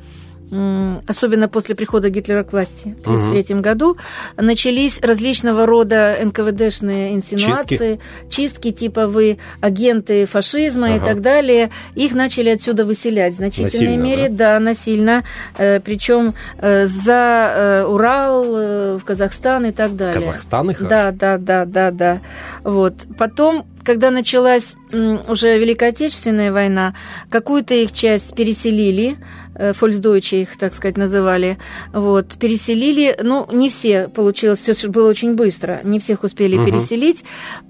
особенно 1.08 1.48
после 1.48 1.76
прихода 1.76 2.10
Гитлера 2.10 2.44
к 2.44 2.52
власти 2.52 2.96
в 3.00 3.02
1933 3.02 3.56
угу. 3.56 3.64
году, 3.64 3.98
начались 4.38 5.00
различного 5.02 5.66
рода 5.66 6.18
НКВДшные 6.24 7.16
инсинуации, 7.16 8.00
чистки, 8.00 8.00
чистки 8.30 8.72
типа 8.72 9.08
вы 9.08 9.38
агенты 9.62 10.26
фашизма 10.26 10.88
ага. 10.88 10.96
и 10.96 11.00
так 11.00 11.22
далее. 11.22 11.70
Их 11.96 12.14
начали 12.14 12.50
отсюда 12.50 12.86
выселять 12.86 13.34
в 13.34 13.38
значительной 13.38 13.98
насильно, 13.98 14.04
мере, 14.04 14.30
да, 14.30 14.54
да 14.54 14.60
насильно, 14.60 15.24
э, 15.58 15.80
причем 15.80 16.34
э, 16.58 16.88
за 16.88 17.54
э, 17.56 17.84
Урал, 17.86 18.98
в 18.98 19.02
Казахстан 19.06 19.66
и 19.68 19.72
так 19.72 19.96
далее. 19.96 20.14
Казахстан 20.14 20.72
их? 20.72 20.88
Да, 20.88 21.12
да, 21.12 21.38
да, 21.38 21.66
да, 21.66 21.92
да. 21.92 22.22
Вот. 22.64 22.94
Потом 23.18 23.66
когда 23.90 24.12
началась 24.12 24.76
уже 24.92 25.58
Великая 25.58 25.90
Отечественная 25.90 26.52
война, 26.52 26.94
какую-то 27.32 27.74
их 27.74 27.92
часть 27.92 28.36
переселили, 28.36 29.18
э, 29.56 29.74
фольксдойче 29.74 30.44
их, 30.44 30.58
так 30.58 30.76
сказать, 30.76 30.96
называли, 30.96 31.58
вот, 31.92 32.38
переселили, 32.40 33.18
ну, 33.24 33.48
не 33.52 33.70
все 33.70 34.08
получилось, 34.08 34.60
все 34.60 34.88
было 34.90 35.10
очень 35.10 35.34
быстро, 35.34 35.80
не 35.84 35.98
всех 35.98 36.24
успели 36.24 36.56
угу. 36.56 36.66
переселить, 36.66 37.26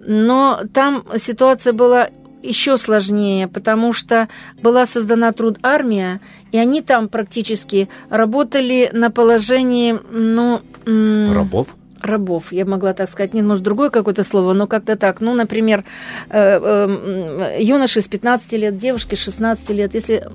но 0.05 0.59
там 0.73 1.05
ситуация 1.17 1.71
была 1.71 2.09
еще 2.43 2.75
сложнее, 2.75 3.47
потому 3.47 3.93
что 3.93 4.27
была 4.61 4.85
создана 4.85 5.31
труд 5.31 5.57
армия, 5.63 6.19
и 6.51 6.57
они 6.57 6.81
там 6.81 7.07
практически 7.07 7.87
работали 8.09 8.89
на 8.91 9.09
положении, 9.09 9.97
ну... 10.11 10.59
Рабов? 10.85 11.69
Рабов, 12.01 12.51
я 12.51 12.65
могла 12.65 12.93
так 12.93 13.09
сказать, 13.09 13.33
нет, 13.33 13.45
может, 13.45 13.63
другое 13.63 13.89
какое-то 13.89 14.23
слово, 14.23 14.53
но 14.53 14.67
как-то 14.67 14.95
так. 14.95 15.21
Ну, 15.21 15.33
например, 15.33 15.83
э, 16.29 16.59
э, 16.61 17.57
юноши 17.61 18.01
с 18.01 18.07
15 18.07 18.53
лет, 18.53 18.77
девушки 18.77 19.15
с 19.15 19.19
16 19.19 19.69
лет, 19.69 19.93
если 19.93 20.27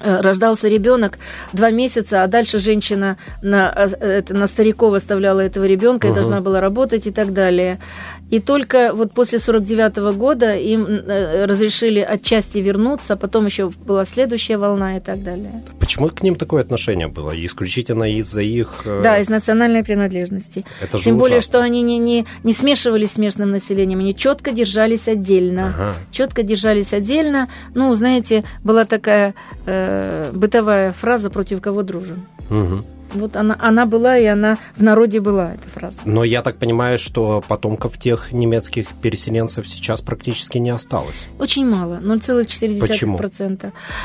э, 0.00 0.20
рождался 0.20 0.68
ребенок 0.68 1.18
два 1.52 1.70
месяца, 1.70 2.22
а 2.22 2.26
дальше 2.26 2.58
женщина 2.58 3.16
на, 3.42 3.70
это, 3.70 4.34
на 4.34 4.46
стариков 4.46 4.94
оставляла 4.94 5.40
этого 5.40 5.64
ребенка 5.64 6.06
угу. 6.06 6.12
и 6.12 6.16
должна 6.16 6.40
была 6.40 6.60
работать 6.60 7.06
и 7.06 7.10
так 7.10 7.32
далее. 7.32 7.78
И 8.32 8.40
только 8.40 8.92
вот 8.94 9.12
после 9.12 9.38
49 9.38 9.98
-го 9.98 10.12
года 10.14 10.56
им 10.56 10.86
э, 10.86 11.44
разрешили 11.46 12.00
отчасти 12.00 12.62
вернуться, 12.62 13.16
потом 13.16 13.46
еще 13.46 13.68
была 13.86 14.06
следующая 14.06 14.56
волна 14.56 14.96
и 14.96 15.00
так 15.00 15.22
далее. 15.22 15.62
Почему 15.78 16.08
к 16.08 16.22
ним 16.22 16.34
такое 16.34 16.62
отношение 16.62 17.08
было? 17.08 17.32
Исключительно 17.46 18.04
из-за 18.04 18.40
их... 18.40 18.82
Э, 18.86 19.02
да, 19.02 19.18
из 19.18 19.28
национальной 19.28 19.84
принадлежности. 19.84 20.64
Это 20.80 20.98
же 20.98 21.04
Тем 21.04 21.16
ужасно. 21.16 21.18
более, 21.18 21.40
что 21.40 21.60
они 21.60 21.82
не, 21.82 21.98
не, 21.98 22.24
не 22.44 22.52
смешивались 22.54 23.10
с 23.10 23.18
местным 23.18 23.50
населением, 23.50 23.98
они 23.98 24.14
четко 24.14 24.52
держались 24.52 25.08
отдельно. 25.08 25.74
Ага. 25.74 25.94
Четко 26.10 26.42
держались 26.42 26.94
отдельно. 26.94 27.48
Ну, 27.74 27.94
знаете, 27.94 28.44
была 28.64 28.84
такая 28.84 29.34
э, 29.66 30.30
бытовая 30.32 30.92
фраза 30.92 31.28
«против 31.28 31.60
кого 31.60 31.82
дружим?». 31.82 32.26
Угу. 32.50 32.84
Вот 33.14 33.36
она, 33.36 33.56
она 33.60 33.86
была, 33.86 34.18
и 34.18 34.24
она 34.24 34.58
в 34.76 34.82
народе 34.82 35.20
была, 35.20 35.54
эта 35.54 35.68
фраза. 35.68 36.00
Но 36.04 36.24
я 36.24 36.42
так 36.42 36.56
понимаю, 36.56 36.98
что 36.98 37.42
потомков 37.46 37.98
тех 37.98 38.32
немецких 38.32 38.88
переселенцев 39.02 39.68
сейчас 39.68 40.00
практически 40.00 40.58
не 40.58 40.70
осталось. 40.70 41.26
Очень 41.38 41.66
мало, 41.66 42.00
0,4%. 42.02 42.80
Почему? 42.80 43.18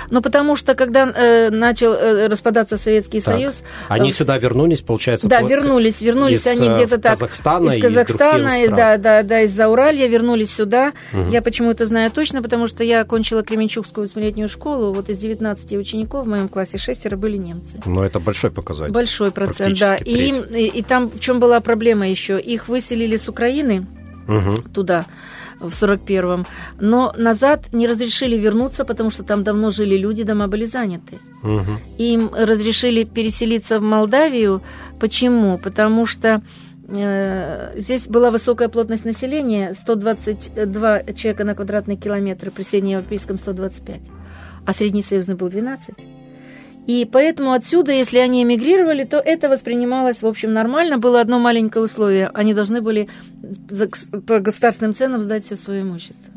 Ну, 0.10 0.22
потому 0.22 0.56
что, 0.56 0.76
когда 0.76 1.08
э, 1.08 1.50
начал 1.50 1.94
э, 1.94 2.28
распадаться 2.28 2.78
Советский 2.78 3.22
так. 3.22 3.36
Союз... 3.36 3.64
Они 3.88 4.10
э, 4.10 4.14
сюда 4.14 4.38
вернулись, 4.38 4.82
получается? 4.82 5.28
Да, 5.28 5.42
вернулись, 5.42 6.02
вернулись 6.02 6.46
из, 6.46 6.60
они 6.60 6.70
где-то 6.70 6.98
так... 6.98 7.14
Казахстана 7.14 7.72
из 7.72 7.82
Казахстана, 7.82 8.64
из 8.64 8.70
да, 8.70 8.98
да, 8.98 9.24
да, 9.24 9.42
из 9.42 9.52
Зауралья 9.52 10.08
вернулись 10.08 10.54
сюда. 10.54 10.94
Угу. 11.14 11.32
Я 11.32 11.42
почему 11.42 11.72
это 11.72 11.86
знаю 11.86 12.12
точно, 12.12 12.42
потому 12.42 12.68
что 12.68 12.84
я 12.84 13.02
окончила 13.02 13.44
Кременчугскую 13.44 14.06
восьмилетнюю 14.06 14.50
школу, 14.50 14.94
вот 14.94 15.10
из 15.10 15.18
19 15.18 15.74
учеников 15.74 16.26
в 16.26 16.30
моем 16.30 16.48
классе 16.48 16.78
шестеро 16.78 17.16
были 17.16 17.38
немцы. 17.38 17.80
Но 17.86 18.06
это 18.06 18.20
большой 18.20 18.52
показатель 18.52 18.97
большой 18.98 19.32
процент, 19.32 19.80
да. 19.80 19.96
И, 19.96 20.30
им, 20.30 20.36
и, 20.56 20.80
и 20.80 20.82
там 20.82 21.10
в 21.10 21.20
чем 21.20 21.40
была 21.40 21.60
проблема 21.60 22.08
еще? 22.10 22.40
Их 22.40 22.68
выселили 22.68 23.18
с 23.18 23.30
Украины 23.30 23.86
угу. 24.28 24.62
туда 24.74 25.06
в 25.60 25.70
41-м, 25.70 26.46
но 26.80 27.14
назад 27.18 27.74
не 27.74 27.88
разрешили 27.88 28.38
вернуться, 28.38 28.86
потому 28.86 29.12
что 29.12 29.24
там 29.24 29.44
давно 29.44 29.72
жили 29.72 29.98
люди, 29.98 30.24
дома 30.24 30.48
были 30.48 30.66
заняты. 30.66 31.20
Угу. 31.44 31.72
Им 31.98 32.30
разрешили 32.34 33.04
переселиться 33.04 33.80
в 33.80 33.82
Молдавию. 33.82 34.62
Почему? 35.00 35.58
Потому 35.58 36.06
что 36.06 36.42
э, 36.90 37.80
здесь 37.80 38.08
была 38.08 38.32
высокая 38.32 38.70
плотность 38.70 39.06
населения, 39.06 39.74
122 39.74 41.04
человека 41.14 41.44
на 41.44 41.56
квадратный 41.56 41.98
километр, 41.98 42.52
при 42.52 42.64
среднеевропейском 42.64 43.38
125, 43.38 44.02
а 44.66 44.74
среднесоюзный 44.74 45.36
был 45.36 45.50
12. 45.50 46.17
И 46.88 47.06
поэтому 47.06 47.52
отсюда, 47.52 47.92
если 47.92 48.18
они 48.18 48.44
эмигрировали, 48.44 49.04
то 49.04 49.18
это 49.18 49.50
воспринималось, 49.50 50.22
в 50.22 50.26
общем, 50.26 50.54
нормально. 50.54 50.98
Было 50.98 51.20
одно 51.20 51.38
маленькое 51.38 51.84
условие. 51.84 52.32
Они 52.34 52.54
должны 52.54 52.82
были 52.82 53.10
по 54.26 54.40
государственным 54.40 54.94
ценам 54.94 55.22
сдать 55.22 55.44
все 55.44 55.58
свое 55.58 55.82
имущество. 55.82 56.34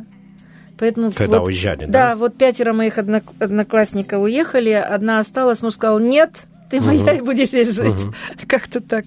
Поэтому 0.76 1.12
Когда 1.12 1.38
вот, 1.38 1.46
уезжали, 1.46 1.84
да? 1.84 1.92
Да, 1.92 2.16
вот 2.16 2.36
пятеро 2.36 2.72
моих 2.72 2.98
одноклассников 2.98 4.22
уехали, 4.22 4.70
одна 4.70 5.20
осталась, 5.20 5.62
муж 5.62 5.74
сказал, 5.74 6.00
нет, 6.00 6.30
ты 6.68 6.80
моя 6.80 7.12
угу. 7.12 7.18
и 7.18 7.20
будешь 7.20 7.48
здесь 7.48 7.72
жить. 7.72 8.04
Угу. 8.04 8.14
Как-то 8.48 8.80
так. 8.80 9.04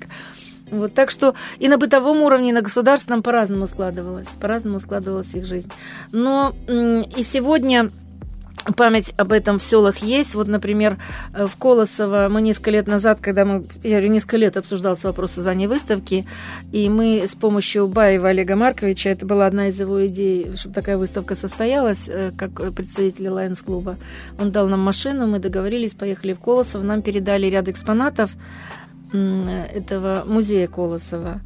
Вот, 0.72 0.94
так 0.94 1.12
что 1.12 1.36
и 1.60 1.68
на 1.68 1.78
бытовом 1.78 2.22
уровне, 2.22 2.52
и 2.52 2.54
на 2.54 2.62
государственном 2.62 3.22
по-разному 3.22 3.68
складывалось, 3.68 4.28
по-разному 4.40 4.80
складывалась 4.80 5.34
их 5.34 5.46
жизнь. 5.46 5.70
Но 6.12 6.56
и 6.68 7.22
сегодня 7.24 7.92
память 8.76 9.14
об 9.18 9.32
этом 9.32 9.60
в 9.60 9.64
селах 9.64 9.98
есть. 9.98 10.36
Вот, 10.36 10.48
например, 10.48 10.98
э, 11.34 11.48
в 11.48 11.56
Колосово 11.58 12.28
мы 12.30 12.42
несколько 12.42 12.72
лет 12.72 12.88
назад, 12.88 13.20
когда 13.22 13.46
мы, 13.46 13.66
я 13.84 13.92
говорю, 13.92 14.10
несколько 14.10 14.38
лет 14.38 14.58
обсуждался 14.58 15.08
вопрос 15.08 15.32
создания 15.32 15.68
выставки, 15.68 16.26
и 16.72 16.90
мы 16.90 17.26
с 17.28 17.36
помощью 17.36 17.88
Баева 17.88 18.30
Олега 18.30 18.56
Марковича, 18.56 19.10
это 19.10 19.26
была 19.26 19.48
одна 19.48 19.68
из 19.68 19.80
его 19.80 20.06
идей, 20.08 20.56
чтобы 20.56 20.76
такая 20.76 20.98
выставка 20.98 21.36
состоялась, 21.36 22.08
э, 22.08 22.32
как 22.38 22.74
представитель 22.74 23.30
Лайонс-клуба, 23.30 23.98
он 24.40 24.52
дал 24.52 24.68
нам 24.68 24.80
машину, 24.80 25.28
мы 25.28 25.40
договорились, 25.40 25.94
поехали 25.94 26.34
в 26.34 26.40
Колосово, 26.40 26.84
нам 26.84 27.02
передали 27.02 27.48
ряд 27.48 27.68
экспонатов 27.68 28.32
этого 29.12 30.24
музея 30.26 30.68
Колосова. 30.68 31.40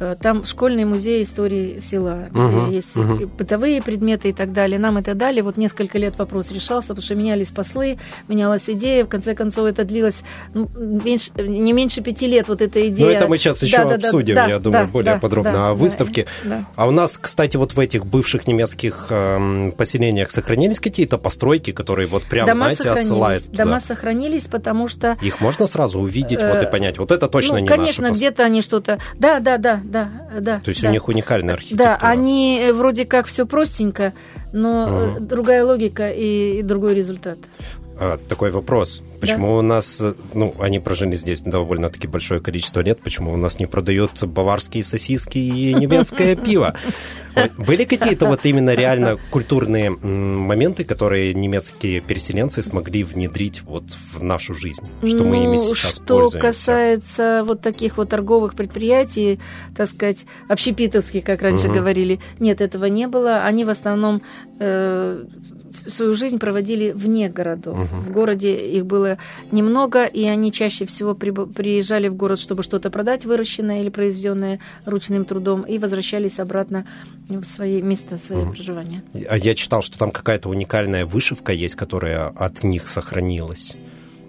Э, 0.00 0.16
там 0.20 0.44
школьный 0.44 0.84
музей 0.84 1.22
истории 1.22 1.78
села, 1.78 2.26
где 2.30 2.40
uh-huh, 2.40 2.72
есть 2.72 2.96
uh-huh. 2.96 3.26
бытовые 3.26 3.80
предметы 3.80 4.30
и 4.30 4.32
так 4.32 4.52
далее. 4.52 4.78
Нам 4.78 4.96
это 4.96 5.14
дали. 5.14 5.40
Вот 5.40 5.56
несколько 5.56 5.98
лет 5.98 6.18
вопрос 6.18 6.50
решался, 6.50 6.88
потому 6.88 7.02
что 7.02 7.14
менялись 7.14 7.50
послы, 7.50 7.98
менялась 8.26 8.68
идея. 8.68 9.04
В 9.04 9.08
конце 9.08 9.34
концов, 9.34 9.66
это 9.66 9.84
длилось 9.84 10.24
ну, 10.52 10.68
меньше, 10.76 11.30
не 11.36 11.72
меньше 11.72 12.00
пяти 12.00 12.26
лет, 12.26 12.48
вот 12.48 12.60
эта 12.60 12.88
идея. 12.88 13.06
Ну, 13.06 13.12
это 13.12 13.28
мы 13.28 13.38
сейчас 13.38 13.62
еще 13.62 13.84
да, 13.84 13.94
обсудим, 13.94 14.34
да, 14.34 14.46
я 14.46 14.58
да, 14.58 14.64
думаю, 14.64 14.86
да, 14.86 14.92
более 14.92 15.14
да, 15.14 15.20
подробно 15.20 15.52
да, 15.52 15.68
о 15.70 15.74
выставке. 15.74 16.26
Да, 16.42 16.64
А 16.74 16.88
у 16.88 16.90
нас, 16.90 17.16
кстати, 17.16 17.56
вот 17.56 17.74
в 17.74 17.78
этих 17.78 18.04
бывших 18.04 18.48
немецких 18.48 19.06
э, 19.10 19.70
поселениях 19.76 20.32
сохранились 20.32 20.80
какие-то 20.80 21.18
постройки, 21.18 21.70
которые 21.70 22.08
вот 22.08 22.24
прям, 22.24 22.46
Дома 22.46 22.56
знаете, 22.56 22.90
отсылают 22.90 23.44
туда? 23.44 23.64
Дома 23.64 23.80
сохранились, 23.80 24.48
потому 24.48 24.88
что... 24.88 25.16
Их 25.22 25.40
можно 25.40 25.66
сразу 25.66 26.00
увидеть 26.00 26.42
вот 26.42 26.62
и 26.62 26.64
э, 26.64 26.70
понять, 26.70 26.98
вот 26.98 27.12
это 27.12 27.28
точно 27.28 27.54
ну, 27.54 27.60
не 27.60 27.68
конечно, 27.68 28.10
где-то 28.10 28.44
они 28.44 28.60
что-то... 28.60 28.98
Да, 29.18 29.38
да, 29.38 29.58
да, 29.58 29.73
да, 29.82 30.10
да. 30.40 30.60
То 30.60 30.68
есть 30.68 30.82
да. 30.82 30.88
у 30.88 30.92
них 30.92 31.08
уникальная 31.08 31.54
архитектура. 31.54 31.98
Да, 32.00 32.06
они 32.06 32.60
э, 32.60 32.72
вроде 32.72 33.04
как 33.04 33.26
все 33.26 33.46
простенько, 33.46 34.12
но 34.52 35.14
угу. 35.16 35.20
другая 35.20 35.64
логика 35.64 36.10
и, 36.10 36.58
и 36.58 36.62
другой 36.62 36.94
результат. 36.94 37.38
А, 37.98 38.18
такой 38.28 38.50
вопрос. 38.50 39.02
Почему 39.20 39.46
да. 39.46 39.52
у 39.54 39.62
нас, 39.62 40.00
э, 40.00 40.14
ну, 40.34 40.54
они 40.60 40.80
прожили 40.80 41.14
здесь 41.16 41.40
довольно-таки 41.40 42.08
большое 42.08 42.40
количество 42.40 42.80
лет, 42.80 43.00
почему 43.00 43.32
у 43.32 43.36
нас 43.36 43.58
не 43.58 43.66
продают 43.66 44.22
баварские 44.24 44.82
сосиски 44.82 45.38
и 45.38 45.74
немецкое 45.80 46.34
пиво? 46.34 46.74
Были 47.56 47.84
какие-то 47.84 48.26
вот 48.26 48.44
именно 48.46 48.74
реально 48.74 49.18
культурные 49.30 49.90
моменты, 49.90 50.84
которые 50.84 51.34
немецкие 51.34 52.00
переселенцы 52.00 52.62
смогли 52.62 53.02
внедрить 53.02 53.62
вот 53.62 53.84
в 54.12 54.22
нашу 54.22 54.54
жизнь, 54.54 54.86
что 55.04 55.18
ну, 55.18 55.30
мы 55.30 55.44
ими 55.44 55.56
сейчас 55.56 55.96
что 55.96 56.04
пользуемся? 56.04 56.38
Что 56.38 56.46
касается 56.46 57.42
вот 57.44 57.60
таких 57.60 57.96
вот 57.96 58.10
торговых 58.10 58.54
предприятий, 58.54 59.40
так 59.76 59.88
сказать, 59.88 60.26
общепитовских, 60.48 61.24
как 61.24 61.42
раньше 61.42 61.68
угу. 61.68 61.76
говорили, 61.76 62.20
нет, 62.38 62.60
этого 62.60 62.84
не 62.84 63.08
было. 63.08 63.44
Они 63.44 63.64
в 63.64 63.70
основном 63.70 64.22
э, 64.60 65.24
свою 65.86 66.14
жизнь 66.14 66.38
проводили 66.38 66.92
вне 66.92 67.28
городов. 67.28 67.78
Угу. 67.78 68.00
В 68.00 68.12
городе 68.12 68.54
их 68.54 68.86
было 68.86 69.18
немного, 69.50 70.04
и 70.04 70.24
они 70.26 70.52
чаще 70.52 70.86
всего 70.86 71.14
приезжали 71.14 72.08
в 72.08 72.14
город, 72.14 72.38
чтобы 72.38 72.62
что-то 72.62 72.90
продать, 72.90 73.24
выращенное 73.24 73.80
или 73.80 73.88
произведенное 73.88 74.60
ручным 74.84 75.24
трудом, 75.24 75.62
и 75.62 75.78
возвращались 75.78 76.38
обратно 76.38 76.86
в 77.28 77.44
свои 77.44 77.82
места 77.82 78.18
своего 78.18 78.44
угу. 78.44 78.52
проживания. 78.52 79.02
А 79.28 79.36
я 79.36 79.54
читал, 79.54 79.82
что 79.82 79.98
там 79.98 80.10
какая-то 80.10 80.48
уникальная 80.48 81.06
вышивка 81.06 81.52
есть, 81.52 81.74
которая 81.74 82.28
от 82.28 82.64
них 82.64 82.88
сохранилась. 82.88 83.74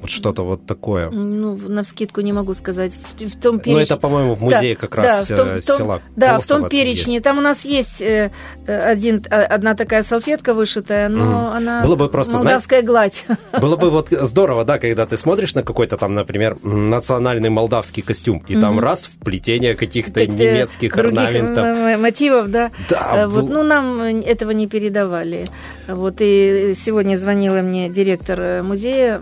Вот 0.02 0.10
что-то 0.10 0.44
вот 0.44 0.66
такое. 0.66 1.10
Ну, 1.10 1.58
на 1.58 1.84
скидку 1.84 2.22
не 2.22 2.34
могу 2.34 2.54
сказать. 2.54 2.94
В, 2.94 3.26
в 3.26 3.40
том 3.40 3.60
перечне... 3.60 3.74
Ну, 3.74 3.80
это, 3.80 3.98
по-моему, 3.98 4.36
в 4.36 4.42
музее 4.42 4.76
да, 4.76 4.82
как 4.82 4.96
раз 4.96 5.28
да, 5.28 5.36
в 5.36 5.38
том, 5.38 5.50
том, 5.50 5.62
села 5.62 6.02
Да, 6.16 6.40
в 6.40 6.48
том 6.48 6.70
перечне. 6.70 7.16
Есть. 7.16 7.24
Там 7.24 7.38
у 7.38 7.42
нас 7.42 7.66
есть 7.66 8.02
э, 8.02 8.32
один, 8.68 9.24
одна 9.30 9.76
такая 9.76 10.04
салфетка 10.04 10.54
вышитая, 10.54 11.10
но 11.10 11.24
mm. 11.24 11.58
она 11.58 11.84
было 11.84 11.96
бы 11.96 12.10
просто, 12.10 12.34
молдавская 12.34 12.82
знаете, 12.82 12.88
гладь. 12.88 13.26
Было 13.62 13.78
бы 13.78 13.90
вот 13.90 14.10
здорово, 14.10 14.66
да, 14.66 14.78
когда 14.80 15.06
ты 15.06 15.18
смотришь 15.18 15.54
на 15.56 15.64
какой-то 15.64 15.98
там, 15.98 16.14
например, 16.14 16.58
национальный 16.64 17.50
молдавский 17.50 18.04
костюм, 18.04 18.44
и 18.48 18.54
mm-hmm. 18.54 18.62
там 18.62 18.80
раз 18.80 19.06
в 19.06 19.24
плетение 19.24 19.76
каких-то 19.76 20.14
так, 20.14 20.30
немецких 20.30 20.98
орнаментов. 20.98 22.00
мотивов, 22.00 22.50
да. 22.50 22.72
Да. 22.90 23.24
Э, 23.24 23.28
вот, 23.28 23.50
ну, 23.50 23.64
нам 23.64 24.02
этого 24.02 24.52
не 24.52 24.68
передавали. 24.68 25.46
Вот, 25.88 26.16
и 26.20 26.74
сегодня 26.76 27.18
звонила 27.18 27.62
мне 27.62 27.90
директор 27.90 28.42
э, 28.42 28.62
музея, 28.62 29.22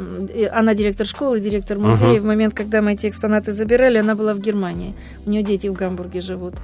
она 0.51 0.73
директор 0.74 1.06
школы, 1.08 1.39
директор 1.39 1.77
музея. 1.80 2.18
Uh-huh. 2.18 2.22
В 2.22 2.25
момент, 2.25 2.53
когда 2.53 2.82
мы 2.82 2.94
эти 2.94 3.08
экспонаты 3.08 3.51
забирали, 3.51 3.98
она 3.98 4.15
была 4.15 4.34
в 4.34 4.39
Германии. 4.39 4.96
У 5.25 5.30
нее 5.30 5.44
дети 5.44 5.68
в 5.68 5.74
Гамбурге 5.74 6.22
живут. 6.22 6.56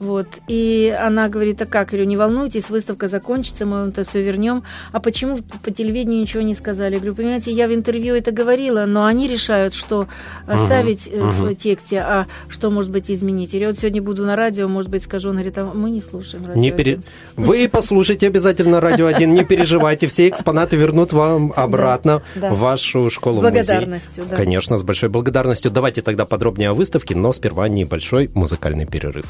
Вот. 0.00 0.26
И 0.48 0.96
она 0.98 1.28
говорит, 1.28 1.60
а 1.60 1.66
как? 1.66 1.92
Я 1.92 1.98
говорю, 1.98 2.04
не 2.08 2.16
волнуйтесь, 2.16 2.70
выставка 2.70 3.08
закончится, 3.08 3.66
мы 3.66 3.80
вам 3.80 3.88
это 3.90 4.04
все 4.04 4.22
вернем. 4.22 4.62
А 4.92 5.00
почему 5.00 5.38
по 5.62 5.70
телевидению 5.70 6.22
ничего 6.22 6.42
не 6.42 6.54
сказали? 6.54 6.94
Я 6.94 7.00
говорю, 7.00 7.14
понимаете, 7.14 7.52
я 7.52 7.68
в 7.68 7.74
интервью 7.74 8.14
это 8.14 8.32
говорила, 8.32 8.86
но 8.86 9.04
они 9.04 9.28
решают, 9.28 9.74
что 9.74 10.08
оставить 10.46 11.06
uh-huh. 11.06 11.52
в 11.52 11.54
тексте, 11.54 11.98
а 11.98 12.26
что, 12.48 12.70
может 12.70 12.90
быть, 12.90 13.10
изменить. 13.10 13.52
Я 13.52 13.66
вот 13.66 13.78
сегодня 13.78 14.00
буду 14.00 14.24
на 14.24 14.36
радио, 14.36 14.68
может 14.68 14.90
быть, 14.90 15.02
скажу, 15.02 15.28
он 15.28 15.34
говорит, 15.34 15.58
а 15.58 15.70
мы 15.74 15.90
не 15.90 16.00
слушаем 16.00 16.46
радио 16.46 16.60
не 16.60 16.70
пере... 16.70 17.00
Вы 17.36 17.68
послушайте 17.70 18.26
обязательно 18.26 18.80
радио 18.80 19.06
1, 19.06 19.34
не 19.34 19.44
переживайте, 19.44 20.06
все 20.06 20.28
экспонаты 20.28 20.76
вернут 20.76 21.12
вам 21.12 21.52
обратно 21.54 22.22
в 22.34 22.58
вашу 22.58 23.10
школу 23.10 23.36
С 23.36 23.40
благодарностью, 23.40 24.24
да. 24.30 24.36
Конечно, 24.36 24.78
с 24.78 24.82
большой 24.82 25.10
благодарностью. 25.10 25.70
Давайте 25.70 26.00
тогда 26.00 26.24
подробнее 26.24 26.70
о 26.70 26.74
выставке, 26.74 27.14
но 27.14 27.34
сперва 27.34 27.68
небольшой 27.68 28.30
музыкальный 28.34 28.86
перерыв. 28.86 29.26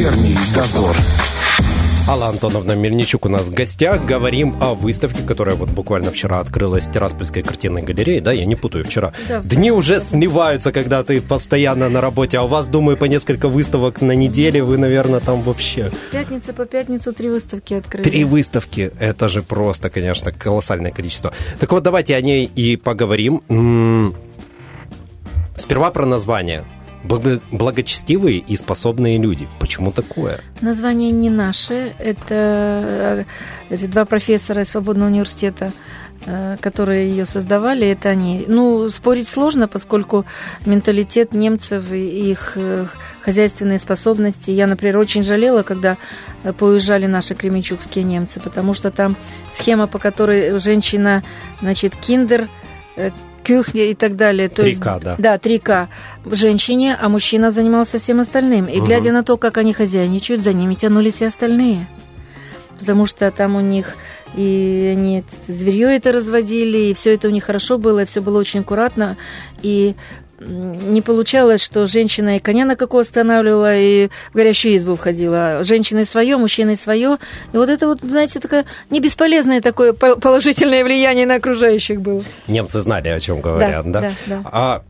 Вечерний 0.00 0.34
дозор. 0.54 0.96
Алла 2.08 2.28
Антоновна 2.28 2.72
Мельничук 2.72 3.26
у 3.26 3.28
нас 3.28 3.48
в 3.48 3.52
гостях. 3.52 4.02
Говорим 4.06 4.56
о 4.58 4.72
выставке, 4.72 5.22
которая 5.22 5.56
вот 5.56 5.68
буквально 5.72 6.10
вчера 6.10 6.40
открылась 6.40 6.88
в 6.88 6.92
Тираспольской 6.92 7.42
картинной 7.42 7.82
галерее. 7.82 8.22
Да, 8.22 8.32
я 8.32 8.46
не 8.46 8.54
путаю, 8.54 8.86
вчера. 8.86 9.12
Да, 9.28 9.42
Дни 9.42 9.70
уже 9.70 10.00
сливаются, 10.00 10.72
когда 10.72 11.02
ты 11.02 11.20
постоянно 11.20 11.90
на 11.90 12.00
работе, 12.00 12.38
а 12.38 12.44
у 12.44 12.48
вас, 12.48 12.68
думаю, 12.68 12.96
по 12.96 13.04
несколько 13.04 13.48
выставок 13.48 14.00
на 14.00 14.12
неделе. 14.12 14.62
Вы, 14.62 14.78
наверное, 14.78 15.20
там 15.20 15.42
вообще... 15.42 15.90
Пятница 16.10 16.54
по 16.54 16.64
пятницу 16.64 17.12
три 17.12 17.28
выставки 17.28 17.74
открыли. 17.74 18.02
Три 18.02 18.24
выставки. 18.24 18.92
Это 18.98 19.28
же 19.28 19.42
просто, 19.42 19.90
конечно, 19.90 20.32
колоссальное 20.32 20.92
количество. 20.92 21.34
Так 21.58 21.70
вот, 21.72 21.82
давайте 21.82 22.16
о 22.16 22.22
ней 22.22 22.46
и 22.46 22.76
поговорим. 22.76 24.14
Сперва 25.56 25.90
про 25.90 26.06
название 26.06 26.64
благочестивые 27.04 28.38
и 28.38 28.56
способные 28.56 29.18
люди. 29.18 29.48
Почему 29.58 29.92
такое? 29.92 30.40
Название 30.60 31.10
не 31.10 31.30
наше. 31.30 31.94
Это 31.98 33.26
э, 33.70 33.74
эти 33.74 33.86
два 33.86 34.04
профессора 34.04 34.62
из 34.62 34.70
Свободного 34.70 35.08
университета 35.08 35.72
э, 36.26 36.56
которые 36.60 37.08
ее 37.08 37.24
создавали, 37.24 37.86
это 37.86 38.10
они. 38.10 38.44
Ну, 38.46 38.90
спорить 38.90 39.26
сложно, 39.26 39.68
поскольку 39.68 40.26
менталитет 40.66 41.32
немцев 41.32 41.90
и 41.90 42.30
их 42.30 42.52
э, 42.56 42.86
хозяйственные 43.22 43.78
способности. 43.78 44.50
Я, 44.50 44.66
например, 44.66 44.98
очень 44.98 45.22
жалела, 45.22 45.62
когда 45.62 45.96
поуезжали 46.58 47.06
наши 47.06 47.34
кременчугские 47.34 48.04
немцы, 48.04 48.40
потому 48.40 48.74
что 48.74 48.90
там 48.90 49.16
схема, 49.50 49.86
по 49.86 49.98
которой 49.98 50.58
женщина, 50.58 51.22
значит, 51.62 51.96
киндер, 51.96 52.48
кухня 53.56 53.90
и 53.90 53.94
так 53.94 54.16
далее. 54.16 54.48
То 54.48 54.62
3К, 54.62 54.66
есть, 54.66 54.80
да. 54.80 55.16
Да, 55.18 55.36
3К 55.36 55.88
женщине, 56.26 56.96
а 57.00 57.08
мужчина 57.08 57.50
занимался 57.50 57.98
всем 57.98 58.20
остальным. 58.20 58.66
И 58.66 58.78
угу. 58.78 58.86
глядя 58.86 59.12
на 59.12 59.22
то, 59.22 59.36
как 59.36 59.58
они 59.58 59.72
хозяйничают, 59.72 60.42
за 60.42 60.52
ними 60.52 60.74
тянулись 60.74 61.22
и 61.22 61.24
остальные. 61.24 61.86
Потому 62.78 63.06
что 63.06 63.30
там 63.30 63.56
у 63.56 63.60
них 63.60 63.96
и 64.34 64.94
они 64.96 65.24
зверье 65.48 65.96
это 65.96 66.12
разводили, 66.12 66.78
и 66.90 66.94
все 66.94 67.14
это 67.14 67.28
у 67.28 67.30
них 67.30 67.44
хорошо 67.44 67.78
было, 67.78 68.02
и 68.02 68.04
все 68.04 68.20
было 68.20 68.38
очень 68.38 68.60
аккуратно. 68.60 69.16
И 69.60 69.96
не 70.40 71.02
получалось, 71.02 71.62
что 71.62 71.86
женщина 71.86 72.36
и 72.36 72.40
коня 72.40 72.64
на 72.64 72.76
какого 72.76 73.02
останавливала, 73.02 73.76
и 73.76 74.08
в 74.32 74.36
горящую 74.36 74.76
избу 74.76 74.96
входила. 74.96 75.62
Женщины 75.62 76.04
свое, 76.04 76.36
мужчины 76.36 76.76
свое. 76.76 77.18
И 77.52 77.56
вот 77.56 77.68
это 77.68 77.86
вот, 77.86 78.00
знаете, 78.00 78.40
такое 78.40 78.64
не 78.88 79.00
бесполезное 79.00 79.60
такое 79.60 79.92
положительное 79.92 80.84
влияние 80.84 81.26
на 81.26 81.36
окружающих 81.36 82.00
было. 82.00 82.22
Немцы 82.46 82.80
знали, 82.80 83.08
о 83.08 83.20
чем 83.20 83.40
говорят, 83.40 83.84
да? 83.90 84.00
да? 84.00 84.00
да, 84.00 84.14
да. 84.26 84.50
А 84.52 84.82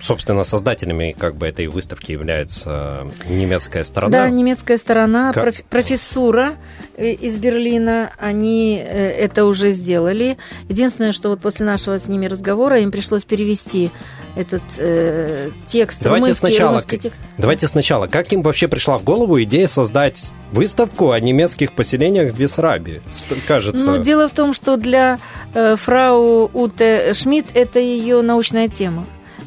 собственно, 0.00 0.44
создателями 0.44 1.14
как 1.18 1.36
бы 1.36 1.46
этой 1.46 1.66
выставки 1.66 2.12
является 2.12 3.06
немецкая 3.28 3.84
сторона. 3.84 4.12
Да, 4.12 4.30
немецкая 4.30 4.78
сторона, 4.78 5.32
как... 5.32 5.64
профессура 5.70 6.54
э, 6.96 7.12
из 7.12 7.36
Берлина, 7.38 8.12
они 8.18 8.76
э, 8.78 9.10
это 9.10 9.44
уже 9.44 9.72
сделали. 9.72 10.36
Единственное, 10.68 11.12
что 11.12 11.30
вот 11.30 11.40
после 11.40 11.66
нашего 11.66 11.98
с 11.98 12.08
ними 12.08 12.26
разговора 12.26 12.80
им 12.80 12.90
пришлось 12.90 13.24
перевести 13.24 13.90
этот 14.36 14.62
э, 14.78 15.50
текст. 15.66 16.02
Давайте 16.02 16.34
сначала, 16.34 16.82
текст. 16.82 17.22
давайте 17.38 17.66
сначала, 17.66 18.06
как 18.06 18.32
им 18.32 18.42
вообще 18.42 18.68
пришла 18.68 18.98
в 18.98 19.04
голову 19.04 19.42
идея 19.42 19.66
создать 19.66 20.32
выставку 20.52 21.10
о 21.10 21.20
немецких 21.20 21.72
поселениях 21.72 22.34
в 22.34 22.38
Бессарабии? 22.38 23.02
Кажется. 23.48 23.90
Ну, 23.90 24.02
дело 24.02 24.28
в 24.28 24.32
том, 24.32 24.52
что 24.52 24.76
для 24.76 25.18
э, 25.54 25.76
фрау 25.76 26.50
Уте 26.52 27.14
Шмидт 27.14 27.48
это 27.54 27.80
ее 27.80 28.20
научная 28.22 28.68
тема. 28.68 29.06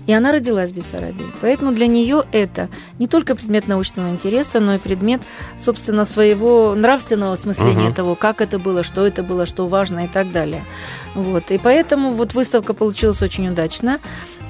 И 0.10 0.12
она 0.12 0.32
родилась 0.32 0.72
в 0.72 0.76
Бессарабии. 0.76 1.28
Поэтому 1.40 1.72
для 1.72 1.86
нее 1.86 2.24
это 2.32 2.68
не 2.98 3.06
только 3.06 3.36
предмет 3.36 3.68
научного 3.68 4.10
интереса, 4.10 4.60
но 4.60 4.74
и 4.74 4.80
предмет, 4.80 5.22
собственно, 5.64 6.04
своего 6.04 6.74
нравственного 6.74 7.34
осмысления 7.34 7.90
угу. 7.90 7.94
того, 7.94 8.16
как 8.16 8.42
это 8.42 8.58
было, 8.58 8.82
что 8.82 9.06
это 9.06 9.22
было, 9.22 9.46
что 9.46 9.68
важно 9.68 10.06
и 10.06 10.08
так 10.08 10.32
далее. 10.32 10.64
Вот. 11.14 11.52
И 11.52 11.60
поэтому 11.60 12.14
вот 12.14 12.34
выставка 12.34 12.74
получилась 12.74 13.22
очень 13.22 13.50
удачно. 13.50 14.00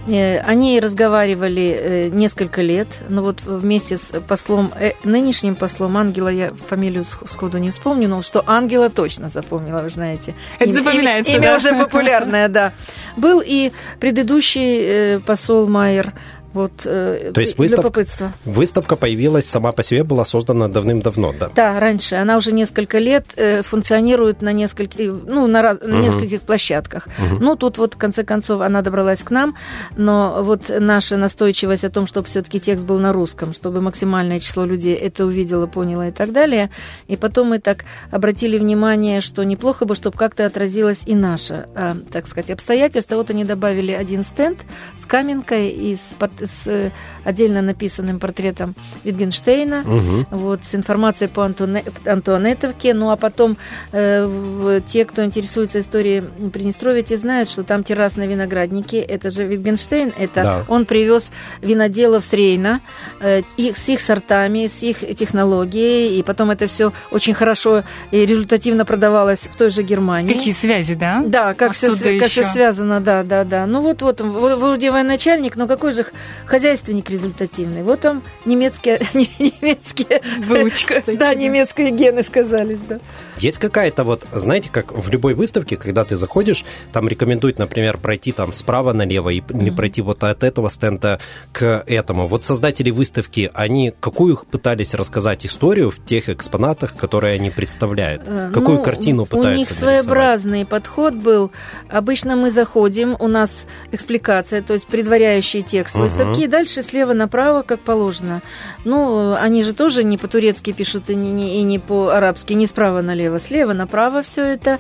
Э, 0.07 0.39
они 0.39 0.79
разговаривали 0.79 1.77
э, 1.77 2.09
несколько 2.09 2.61
лет, 2.61 2.87
но 3.09 3.21
вот 3.21 3.41
вместе 3.41 3.97
с 3.97 4.17
послом, 4.21 4.71
э, 4.79 4.93
нынешним 5.03 5.55
послом 5.55 5.97
Ангела, 5.97 6.29
я 6.29 6.53
фамилию 6.53 7.03
сходу 7.03 7.57
не 7.57 7.69
вспомню, 7.69 8.07
но 8.07 8.21
что 8.21 8.43
Ангела 8.47 8.89
точно 8.89 9.29
запомнила, 9.29 9.81
вы 9.81 9.89
знаете. 9.89 10.35
Это 10.57 10.71
запоминается, 10.71 11.31
Имя, 11.31 11.47
имя 11.47 11.55
уже 11.57 11.75
популярное, 11.75 12.47
да. 12.47 12.71
Был 13.19 13.41
и 13.45 13.71
предыдущий 13.99 15.19
посол 15.19 15.67
Майер, 15.67 16.13
вот, 16.53 16.71
э, 16.85 17.31
То 17.33 17.41
есть 17.41 17.57
выставка, 17.57 18.03
выставка 18.45 18.95
появилась 18.95 19.45
сама 19.45 19.71
по 19.71 19.83
себе, 19.83 20.03
была 20.03 20.25
создана 20.25 20.67
давным-давно, 20.67 21.33
да? 21.39 21.49
Да, 21.55 21.79
раньше. 21.79 22.15
Она 22.15 22.37
уже 22.37 22.51
несколько 22.51 22.97
лет 22.97 23.33
э, 23.35 23.61
функционирует 23.61 24.41
на 24.41 24.51
нескольких, 24.51 25.11
ну, 25.27 25.47
на, 25.47 25.71
угу. 25.71 25.87
на 25.87 26.01
нескольких 26.01 26.41
площадках. 26.41 27.07
Угу. 27.17 27.43
Ну, 27.43 27.55
тут 27.55 27.77
вот, 27.77 27.93
в 27.93 27.97
конце 27.97 28.23
концов, 28.23 28.61
она 28.61 28.81
добралась 28.81 29.23
к 29.23 29.31
нам, 29.31 29.55
но 29.95 30.41
вот 30.41 30.71
наша 30.79 31.17
настойчивость 31.17 31.83
о 31.83 31.89
том, 31.89 32.07
чтобы 32.07 32.27
все-таки 32.27 32.59
текст 32.59 32.85
был 32.85 32.99
на 32.99 33.13
русском, 33.13 33.53
чтобы 33.53 33.81
максимальное 33.81 34.39
число 34.39 34.65
людей 34.65 34.95
это 34.95 35.25
увидело, 35.25 35.67
поняло 35.67 36.07
и 36.07 36.11
так 36.11 36.31
далее. 36.31 36.71
И 37.07 37.15
потом 37.15 37.49
мы 37.49 37.59
так 37.59 37.85
обратили 38.11 38.57
внимание, 38.57 39.21
что 39.21 39.43
неплохо 39.43 39.85
бы, 39.85 39.93
чтобы 39.93 40.17
как-то 40.17 40.45
отразилось 40.45 41.01
и 41.05 41.13
наше, 41.13 41.67
э, 41.75 41.95
так 42.11 42.27
сказать, 42.27 42.49
обстоятельства. 42.49 43.15
Вот 43.15 43.29
они 43.29 43.43
добавили 43.43 43.91
один 43.91 44.23
стенд 44.23 44.59
с 44.99 45.05
каменкой 45.05 45.69
и 45.69 45.95
с 45.95 46.15
с 46.41 46.67
э, 46.67 46.91
отдельно 47.23 47.61
написанным 47.61 48.19
портретом 48.19 48.75
Витгенштейна, 49.03 49.81
угу. 49.81 50.25
вот, 50.31 50.65
с 50.65 50.75
информацией 50.75 51.29
по 51.29 51.45
Антуне, 51.45 51.83
Антуанетовке. 52.05 52.93
Ну, 52.93 53.11
а 53.11 53.15
потом 53.15 53.57
э, 53.91 54.79
те, 54.87 55.05
кто 55.05 55.23
интересуется 55.23 55.79
историей 55.79 56.21
Приднестровья, 56.51 57.01
те 57.01 57.17
знают, 57.17 57.49
что 57.49 57.63
там 57.63 57.83
террасные 57.83 58.27
виноградники. 58.27 58.95
Это 58.95 59.29
же 59.29 59.45
Витгенштейн. 59.45 60.13
Это 60.17 60.43
да. 60.43 60.65
он 60.67 60.85
привез 60.85 61.31
виноделов 61.61 62.23
с 62.23 62.33
Рейна 62.33 62.81
э, 63.19 63.41
их, 63.57 63.77
с 63.77 63.89
их 63.89 63.99
сортами, 63.99 64.67
с 64.67 64.83
их 64.83 64.99
технологией. 65.15 66.19
И 66.19 66.23
потом 66.23 66.51
это 66.51 66.67
все 66.67 66.93
очень 67.11 67.33
хорошо 67.33 67.83
и 68.11 68.25
результативно 68.25 68.85
продавалось 68.85 69.49
в 69.51 69.55
той 69.55 69.69
же 69.69 69.83
Германии. 69.83 70.33
Какие 70.33 70.53
связи, 70.53 70.95
да? 70.95 71.23
Да, 71.25 71.53
как, 71.53 71.73
все, 71.73 71.89
как 72.19 72.29
все 72.29 72.43
связано, 72.43 72.99
да, 72.99 73.23
да, 73.23 73.43
да. 73.43 73.65
Ну 73.65 73.81
вот, 73.81 74.01
вот, 74.01 74.21
вроде 74.21 74.91
военачальник, 74.91 75.55
но 75.55 75.67
какой 75.67 75.91
же 75.91 76.05
хозяйственник 76.45 77.09
результативный. 77.09 77.83
Вот 77.83 78.03
вам 78.05 78.23
немецкие, 78.45 79.01
немецкие 79.13 80.21
Выучка. 80.39 81.03
Да, 81.07 81.33
немецкие 81.33 81.91
гены 81.91 82.23
сказались, 82.23 82.81
да. 82.81 82.99
Есть 83.37 83.57
какая-то 83.57 84.03
вот, 84.03 84.25
знаете, 84.33 84.69
как 84.69 84.91
в 84.91 85.09
любой 85.09 85.33
выставке, 85.33 85.77
когда 85.77 86.03
ты 86.03 86.15
заходишь, 86.15 86.65
там 86.91 87.07
рекомендуют, 87.07 87.57
например, 87.57 87.97
пройти 87.97 88.31
там 88.31 88.51
справа 88.53 88.91
налево 88.93 89.29
и 89.29 89.41
не 89.49 89.71
пройти 89.71 90.01
вот 90.01 90.23
от 90.23 90.43
этого 90.43 90.69
стенда 90.69 91.19
к 91.53 91.83
этому. 91.87 92.27
Вот 92.27 92.43
создатели 92.43 92.91
выставки, 92.91 93.49
они 93.53 93.93
какую 93.99 94.37
пытались 94.37 94.93
рассказать 94.93 95.45
историю 95.45 95.91
в 95.91 96.03
тех 96.03 96.29
экспонатах, 96.29 96.95
которые 96.95 97.35
они 97.35 97.49
представляют? 97.49 98.23
Э, 98.25 98.51
Какую 98.53 98.77
ну, 98.77 98.83
картину 98.83 99.23
У 99.23 99.25
пытаются 99.25 99.57
них 99.57 99.69
нарисовать? 99.69 100.03
своеобразный 100.03 100.65
подход 100.65 101.13
был. 101.13 101.51
Обычно 101.89 102.35
мы 102.35 102.51
заходим, 102.51 103.15
у 103.19 103.27
нас 103.27 103.65
экспликация, 103.91 104.61
то 104.61 104.73
есть 104.73 104.87
предваряющий 104.87 105.61
текст 105.61 105.95
выставки, 105.95 106.18
и 106.37 106.47
дальше 106.47 106.83
слева 106.83 107.13
направо, 107.13 107.61
как 107.63 107.79
положено. 107.79 108.41
Ну, 108.85 109.33
они 109.33 109.63
же 109.63 109.73
тоже 109.73 110.03
не 110.03 110.17
по-турецки 110.17 110.71
пишут 110.73 111.09
и 111.09 111.15
не, 111.15 111.31
не- 111.31 111.59
и 111.59 111.63
не 111.63 111.79
по-арабски, 111.79 112.53
не 112.53 112.67
справа 112.67 113.01
налево, 113.01 113.39
слева 113.39 113.73
направо 113.73 114.21
все 114.21 114.43
это, 114.43 114.79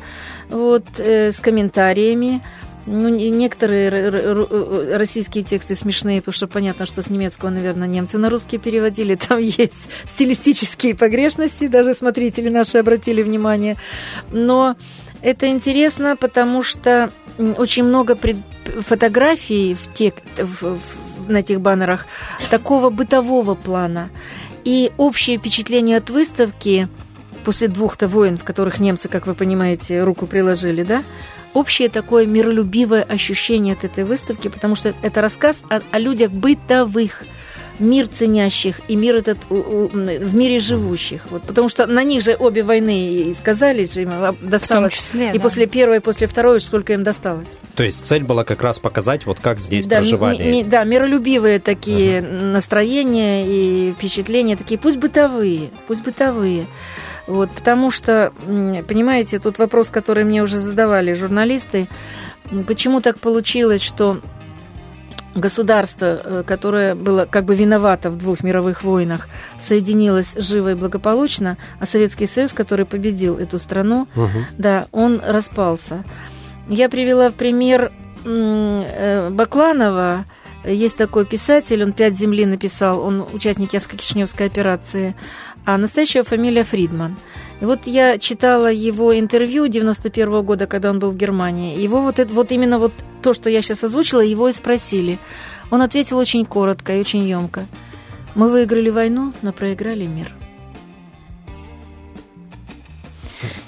вот, 0.49 0.83
э, 0.97 1.31
с 1.31 1.39
комментариями. 1.39 2.41
Ну, 2.85 3.07
не- 3.09 3.29
некоторые 3.29 3.89
р- 3.89 4.97
российские 4.97 5.43
тексты 5.43 5.75
смешные, 5.75 6.21
потому 6.21 6.33
что 6.33 6.47
понятно, 6.47 6.85
что 6.87 7.01
с 7.03 7.09
немецкого, 7.11 7.49
наверное, 7.51 7.87
немцы 7.87 8.17
на 8.17 8.29
русский 8.29 8.57
переводили. 8.57 9.13
Там 9.29 9.37
есть 9.39 9.89
стилистические 10.07 10.95
погрешности, 10.95 11.67
даже 11.67 11.93
смотрители 11.93 12.49
наши 12.49 12.77
обратили 12.79 13.21
внимание. 13.21 13.75
Но 14.31 14.75
это 15.21 15.47
интересно, 15.47 16.15
потому 16.15 16.63
что 16.63 17.11
очень 17.57 17.83
много 17.83 18.17
фотографий 18.81 19.73
в 19.75 19.93
тек- 19.93 20.23
в- 20.37 20.75
в- 20.77 20.98
на 21.29 21.37
этих 21.37 21.61
баннерах 21.61 22.05
такого 22.49 22.89
бытового 22.89 23.55
плана. 23.55 24.09
И 24.65 24.91
общее 24.97 25.37
впечатление 25.37 25.97
от 25.97 26.09
выставки 26.09 26.87
после 27.43 27.67
двух-то 27.67 28.07
войн, 28.07 28.37
в 28.37 28.43
которых 28.43 28.79
немцы, 28.79 29.07
как 29.07 29.27
вы 29.27 29.33
понимаете, 29.33 30.03
руку 30.03 30.27
приложили, 30.27 30.83
да, 30.83 31.03
общее 31.53 31.89
такое 31.89 32.25
миролюбивое 32.25 33.03
ощущение 33.03 33.73
от 33.73 33.83
этой 33.83 34.03
выставки, 34.03 34.47
потому 34.49 34.75
что 34.75 34.93
это 35.01 35.21
рассказ 35.21 35.63
о, 35.69 35.81
о 35.91 35.99
людях 35.99 36.31
бытовых, 36.31 37.23
мир 37.79 38.07
ценящих 38.07 38.81
и 38.87 38.95
мир 38.95 39.15
этот 39.15 39.37
в 39.49 40.35
мире 40.35 40.59
живущих. 40.59 41.21
Вот, 41.29 41.43
потому 41.43 41.69
что 41.69 41.85
на 41.87 42.03
них 42.03 42.21
же 42.21 42.35
обе 42.37 42.63
войны 42.63 43.11
и 43.13 43.33
сказались, 43.33 43.93
же 43.93 44.01
им 44.03 44.09
а, 44.11 44.31
В 44.31 44.35
том 44.37 44.49
досталось. 44.49 44.93
числе, 44.93 45.29
и 45.31 45.33
да. 45.33 45.39
после 45.39 45.65
первой, 45.65 45.97
и 45.97 45.99
после 45.99 46.27
второй, 46.27 46.59
сколько 46.59 46.93
им 46.93 47.03
досталось. 47.03 47.57
То 47.75 47.83
есть 47.83 48.05
цель 48.05 48.23
была 48.23 48.43
как 48.43 48.61
раз 48.61 48.79
показать, 48.79 49.25
вот 49.25 49.39
как 49.39 49.59
здесь 49.59 49.85
да, 49.85 49.97
проживали. 49.97 50.41
ми- 50.43 50.63
ми- 50.63 50.63
да, 50.63 50.83
миролюбивые 50.83 51.59
такие 51.59 52.21
настроения 52.21 53.45
и 53.47 53.91
впечатления, 53.91 54.55
такие, 54.55 54.77
пусть 54.79 54.97
бытовые, 54.97 55.69
пусть 55.87 56.03
бытовые. 56.03 56.65
Вот, 57.27 57.51
потому 57.51 57.91
что, 57.91 58.33
понимаете, 58.47 59.37
тут 59.39 59.59
вопрос, 59.59 59.89
который 59.91 60.23
мне 60.23 60.41
уже 60.41 60.59
задавали 60.59 61.13
журналисты, 61.13 61.87
почему 62.67 63.01
так 63.01 63.19
получилось, 63.19 63.83
что 63.83 64.17
государство, 65.35 66.05
э, 66.23 66.43
которое 66.45 66.95
было 66.95 67.25
как 67.29 67.45
бы 67.45 67.55
виновато 67.55 68.09
в 68.09 68.17
двух 68.17 68.43
мировых 68.43 68.83
войнах, 68.83 69.27
соединилось 69.59 70.33
живо 70.35 70.71
и 70.71 70.75
благополучно, 70.75 71.57
а 71.79 71.85
Советский 71.85 72.25
Союз, 72.25 72.53
который 72.53 72.85
победил 72.85 73.35
эту 73.37 73.59
страну, 73.59 74.07
Мгм. 74.15 74.45
да, 74.57 74.87
он 74.91 75.21
распался. 75.25 76.03
Я 76.67 76.89
привела 76.89 77.29
в 77.29 77.33
пример 77.33 77.91
э, 78.25 79.29
Бакланова. 79.31 80.25
Есть 80.65 80.97
такой 80.97 81.25
писатель, 81.25 81.81
он 81.83 81.93
«Пять 81.93 82.15
земли» 82.15 82.45
написал, 82.45 82.99
он 83.01 83.25
участник 83.33 83.73
Яско-Кишиневской 83.73 84.45
операции, 84.45 85.15
а 85.65 85.77
настоящая 85.77 86.23
фамилия 86.23 86.65
Фридман. 86.65 87.15
И 87.61 87.65
вот 87.65 87.87
я 87.87 88.17
читала 88.17 88.69
его 88.71 89.17
интервью 89.17 89.67
91 89.67 90.41
года, 90.43 90.67
когда 90.67 90.89
он 90.89 90.99
был 90.99 91.11
в 91.11 91.15
Германии. 91.15 91.79
Его 91.79 92.01
вот, 92.01 92.19
это, 92.19 92.33
вот 92.33 92.51
именно 92.51 92.77
вот 92.77 92.91
то, 93.21 93.33
что 93.33 93.49
я 93.49 93.61
сейчас 93.61 93.83
озвучила, 93.83 94.21
его 94.21 94.49
и 94.49 94.53
спросили. 94.53 95.17
Он 95.71 95.81
ответил 95.81 96.17
очень 96.17 96.45
коротко 96.45 96.95
и 96.95 96.99
очень 96.99 97.23
емко. 97.27 97.65
Мы 98.35 98.49
выиграли 98.49 98.89
войну, 98.89 99.33
но 99.41 99.51
проиграли 99.53 100.05
мир. 100.05 100.33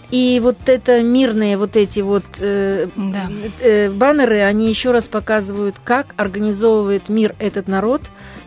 И 0.09 0.41
вот 0.43 0.57
это 0.67 1.01
мирные 1.03 1.55
вот 1.57 1.77
эти 1.77 2.01
вот 2.01 2.25
э, 2.39 2.89
Да. 2.97 3.29
э, 3.61 3.89
баннеры, 3.89 4.41
они 4.41 4.67
еще 4.67 4.91
раз 4.91 5.07
показывают, 5.07 5.75
как 5.85 6.13
организовывает 6.17 7.07
мир 7.07 7.33
этот 7.39 7.69
народ 7.69 8.01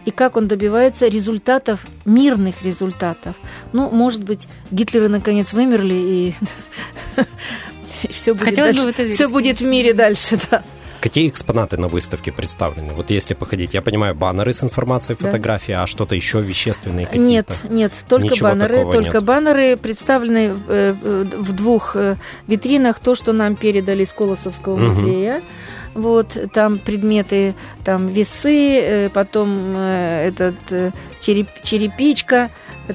и 0.05 0.11
как 0.11 0.37
он 0.37 0.47
добивается 0.47 1.09
результатов, 1.09 1.87
мирных 2.05 2.63
результатов. 2.63 3.37
Ну, 3.73 3.89
может 3.89 4.23
быть, 4.25 4.47
Гитлеры 4.71 5.09
наконец 5.09 5.55
вымерли 5.55 5.95
и 5.95 6.35
все 8.13 8.35
будет, 8.35 8.45
Хотелось 8.45 8.73
бы 8.77 8.83
дальше. 8.83 8.89
в 8.89 8.93
это 8.93 9.03
верить, 9.05 9.15
Всё 9.17 9.31
будет 9.31 9.61
в 9.61 9.65
мире 9.65 9.95
дальше, 9.95 10.39
да. 10.51 10.63
Какие 11.05 11.29
экспонаты 11.29 11.77
на 11.77 11.89
выставке 11.89 12.33
представлены? 12.33 12.95
Вот 12.95 13.11
если 13.11 13.35
походить, 13.35 13.75
я 13.75 13.83
понимаю, 13.83 14.15
баннеры 14.15 14.55
с 14.55 14.65
информацией, 14.65 15.19
Да. 15.21 15.27
фотографии, 15.27 15.73
а 15.73 15.87
что-то 15.87 16.15
еще 16.15 16.41
вещественные 16.41 17.05
какие-то? 17.05 17.27
Нет, 17.29 17.53
нет, 17.69 17.93
только 18.09 18.29
Ничего 18.29 18.49
баннеры, 18.49 18.85
только 18.91 19.19
нет. 19.19 19.23
баннеры 19.23 19.77
представлены 19.77 20.55
э, 20.67 20.95
э, 21.03 21.25
в 21.37 21.53
двух 21.53 21.95
э, 21.97 22.17
витринах. 22.47 23.01
То, 23.01 23.15
что 23.15 23.35
нам 23.35 23.55
передали 23.55 24.05
из 24.05 24.15
Колосовского 24.15 24.77
Мгм. 24.77 24.87
музея. 24.95 25.43
Вот 25.93 26.39
там 26.55 26.79
предметы, 26.79 27.55
там 27.85 28.09
весы, 28.09 29.11
потом 29.13 29.77
этот 29.77 30.55
череп- 31.21 31.63
черепичка, 31.63 32.51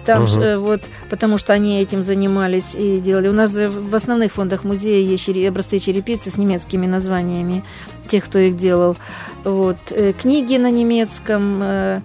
там 0.06 0.24
Мгм. 0.24 0.28
ж, 0.28 0.38
э, 0.38 0.58
вот, 0.58 0.82
потому 1.10 1.38
что 1.38 1.54
они 1.54 1.80
этим 1.82 2.04
занимались 2.04 2.76
и 2.76 3.00
делали. 3.00 3.28
У 3.28 3.34
нас 3.34 3.54
же 3.54 3.68
в 3.70 3.96
основных 3.96 4.32
фондах 4.34 4.64
музея 4.64 5.02
есть 5.04 5.30
образцы 5.30 5.80
черепицы 5.80 6.30
с 6.30 6.38
немецкими 6.38 6.88
названиями 6.88 7.64
тех, 8.10 8.26
кто 8.26 8.40
их 8.40 8.56
делал. 8.56 8.98
Вот 9.46 9.78
э, 9.92 10.12
книги 10.14 10.58
на 10.58 10.70
немецком, 10.70 11.60
э, 11.64 12.02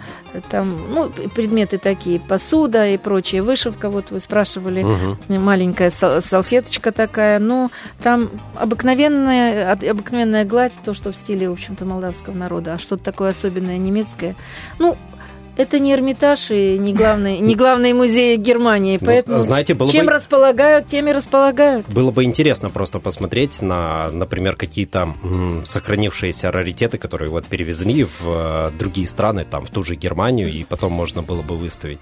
там, 0.51 0.93
ну, 0.93 1.11
предметы 1.35 1.79
такие, 1.79 2.21
посуда 2.21 2.89
и 2.89 2.97
прочее, 2.97 3.43
вышивка, 3.43 3.89
вот 3.91 4.11
вы 4.13 4.21
спрашивали, 4.21 4.83
Мгм. 4.85 5.43
маленькая 5.43 5.91
сал- 5.91 6.23
салфеточка 6.23 6.93
такая, 6.93 7.39
ну, 7.41 7.71
там 8.03 8.29
обыкновенная, 8.57 9.73
обыкновенная 9.73 10.45
гладь, 10.45 10.73
то, 10.85 10.95
что 10.95 11.11
в 11.13 11.17
стиле, 11.17 11.49
в 11.49 11.53
общем-то, 11.53 11.85
молдавского 11.85 12.35
народа, 12.35 12.75
а 12.75 12.79
что-то 12.79 13.03
такое 13.03 13.31
особенное 13.31 13.79
немецкое. 13.79 14.37
Ну, 14.79 14.97
это 15.57 15.79
не 15.79 15.93
Эрмитаж 15.93 16.51
и 16.51 16.79
не 16.79 16.93
главный, 16.93 17.39
не 17.39 17.55
главный 17.55 17.93
музей 17.93 18.37
Германии, 18.37 18.99
Ну, 19.01 19.07
поэтому 19.07 19.39
знаете, 19.41 19.75
было 19.75 19.91
чем 19.91 20.07
бы- 20.07 20.13
располагают, 20.13 20.87
тем 20.89 21.09
и 21.09 21.13
располагают. 21.13 21.87
Было 21.89 22.11
бы 22.11 22.25
интересно 22.25 22.71
просто 22.71 22.99
посмотреть 23.01 23.63
на, 23.63 24.11
например, 24.11 24.57
какие-то 24.57 25.15
сохранившиеся 25.65 26.51
раритеты, 26.53 26.99
которые 26.99 27.31
вот 27.31 27.47
перевезли 27.47 28.05
в 28.05 28.11
э, 28.25 28.71
другие 28.79 29.07
страны, 29.07 29.45
там, 29.49 29.65
в 29.65 29.71
ту 29.71 29.83
же 29.83 29.95
Германию, 29.95 30.51
и 30.53 30.65
потом 30.65 30.93
можно 30.93 31.23
было 31.23 31.43
бы 31.43 31.57
выставить. 31.57 32.01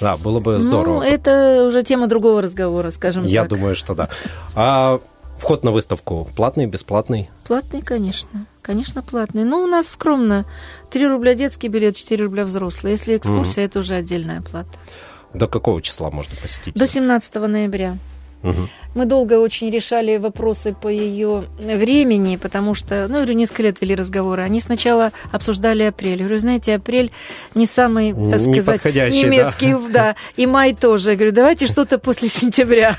Да, 0.00 0.16
было 0.16 0.38
бы 0.40 0.58
здорово. 0.60 0.96
Ну, 0.98 1.02
это 1.02 1.64
уже 1.66 1.82
тема 1.82 2.06
другого 2.06 2.40
разговора, 2.40 2.90
скажем 2.90 3.24
Я 3.26 3.40
так. 3.42 3.50
думаю, 3.50 3.74
что 3.74 3.94
да. 3.94 4.08
А 4.54 5.00
вход 5.38 5.64
на 5.64 5.70
выставку 5.70 6.28
платный, 6.36 6.66
бесплатный? 6.66 7.30
Платный, 7.46 7.82
конечно. 7.82 8.46
Конечно, 8.62 9.02
платный. 9.02 9.44
Но 9.44 9.62
у 9.62 9.66
нас 9.66 9.88
скромно. 9.88 10.44
3 10.90 11.06
рубля 11.06 11.34
детский 11.34 11.68
билет, 11.68 11.96
4 11.96 12.24
рубля 12.24 12.44
взрослый. 12.44 12.92
Если 12.92 13.16
экскурсия, 13.16 13.64
это 13.64 13.78
уже 13.78 13.94
отдельная 13.94 14.42
плата. 14.42 14.70
До 15.32 15.46
какого 15.46 15.80
числа 15.80 16.10
можно 16.10 16.36
посетить? 16.36 16.74
До 16.74 16.86
17 16.86 17.34
ноября. 17.34 17.98
Мы 18.94 19.04
долго 19.04 19.34
очень 19.34 19.70
решали 19.70 20.16
вопросы 20.16 20.74
по 20.74 20.88
ее 20.88 21.44
времени, 21.58 22.36
потому 22.36 22.74
что, 22.74 23.06
ну, 23.08 23.16
говорю, 23.16 23.34
несколько 23.34 23.64
лет 23.64 23.80
вели 23.80 23.94
разговоры. 23.94 24.42
Они 24.42 24.60
сначала 24.60 25.12
обсуждали 25.30 25.82
апрель. 25.82 26.18
Я 26.18 26.24
говорю, 26.24 26.40
знаете, 26.40 26.74
апрель 26.74 27.10
не 27.54 27.66
самый, 27.66 28.12
так 28.12 28.40
Не 28.40 28.54
сказать, 28.62 28.76
подходящий, 28.76 29.22
да. 29.22 29.26
немецкий, 29.28 29.76
да. 29.92 30.16
И 30.36 30.46
май 30.46 30.74
тоже. 30.74 31.10
Я 31.10 31.16
говорю, 31.16 31.32
давайте 31.32 31.66
что-то 31.66 31.98
после 31.98 32.28
сентября. 32.28 32.96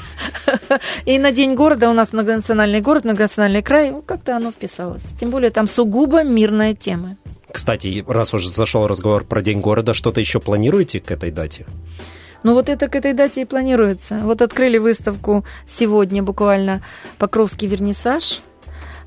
И 1.05 1.17
на 1.17 1.31
День 1.31 1.55
города 1.55 1.89
у 1.89 1.93
нас 1.93 2.13
многонациональный 2.13 2.81
город, 2.81 3.03
многонациональный 3.03 3.63
край, 3.63 3.91
ну, 3.91 4.01
как-то 4.01 4.35
оно 4.35 4.51
вписалось. 4.51 5.03
Тем 5.19 5.31
более 5.31 5.51
там 5.51 5.67
сугубо 5.67 6.23
мирная 6.23 6.75
тема. 6.75 7.17
Кстати, 7.51 8.05
раз 8.07 8.33
уже 8.33 8.49
зашел 8.49 8.87
разговор 8.87 9.25
про 9.25 9.41
День 9.41 9.59
города, 9.59 9.93
что-то 9.93 10.19
еще 10.19 10.39
планируете 10.39 10.99
к 10.99 11.11
этой 11.11 11.31
дате? 11.31 11.65
Ну 12.43 12.53
вот 12.53 12.69
это 12.69 12.87
к 12.87 12.95
этой 12.95 13.13
дате 13.13 13.41
и 13.41 13.45
планируется. 13.45 14.21
Вот 14.23 14.41
открыли 14.41 14.77
выставку 14.77 15.43
сегодня 15.65 16.23
буквально 16.23 16.81
Покровский 17.17 17.67
вернисаж. 17.67 18.41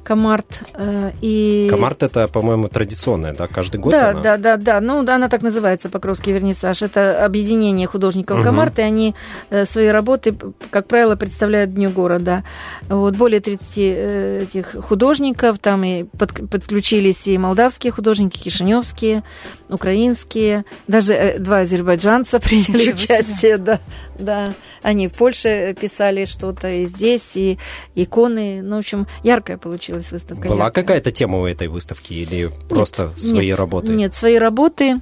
Комарт. 0.04 0.62
Э, 0.74 1.12
и... 1.20 1.68
Комарт 1.70 2.02
это, 2.02 2.28
по-моему, 2.28 2.68
традиционная, 2.68 3.34
да, 3.34 3.46
каждый 3.46 3.80
год 3.80 3.92
да, 3.92 4.10
она? 4.10 4.20
Да, 4.20 4.36
да, 4.36 4.56
да, 4.56 4.80
ну 4.80 5.02
да, 5.02 5.16
она 5.16 5.28
так 5.28 5.42
называется, 5.42 5.88
Покровский 5.88 6.32
вернисаж. 6.32 6.82
Это 6.82 7.24
объединение 7.24 7.86
художников 7.86 8.38
угу. 8.38 8.44
Комарт, 8.44 8.78
и 8.78 8.82
они 8.82 9.14
э, 9.50 9.64
свои 9.64 9.88
работы, 9.88 10.34
как 10.70 10.88
правило, 10.88 11.16
представляют 11.16 11.74
Дню 11.74 11.90
города. 11.90 12.44
Вот, 12.88 13.16
более 13.16 13.40
30 13.40 13.78
э, 13.78 14.42
этих 14.42 14.74
художников, 14.84 15.58
там 15.58 15.84
и 15.84 16.04
под, 16.04 16.50
подключились 16.50 17.28
и 17.28 17.38
молдавские 17.38 17.92
художники, 17.92 18.38
кишиневские, 18.38 19.22
украинские, 19.68 20.64
даже 20.88 21.36
два 21.38 21.60
азербайджанца 21.60 22.40
приняли 22.40 22.90
Ничего 22.90 22.94
участие, 22.94 23.58
да, 23.58 23.80
да. 24.18 24.54
Они 24.82 25.06
в 25.08 25.12
Польше 25.12 25.76
писали 25.80 26.24
что-то 26.24 26.68
и 26.68 26.86
здесь, 26.86 27.36
и 27.36 27.58
иконы, 27.94 28.62
ну, 28.62 28.76
в 28.76 28.78
общем, 28.80 29.06
яркая 29.22 29.58
получилась 29.92 30.12
выставка. 30.12 30.48
Была 30.48 30.70
какая-то 30.70 31.10
тема 31.10 31.40
у 31.40 31.46
этой 31.46 31.68
выставки 31.68 32.12
или 32.12 32.50
просто 32.68 33.04
нет, 33.04 33.20
свои 33.20 33.46
нет, 33.48 33.58
работы? 33.58 33.92
Нет, 33.92 34.14
свои 34.14 34.36
работы 34.38 35.00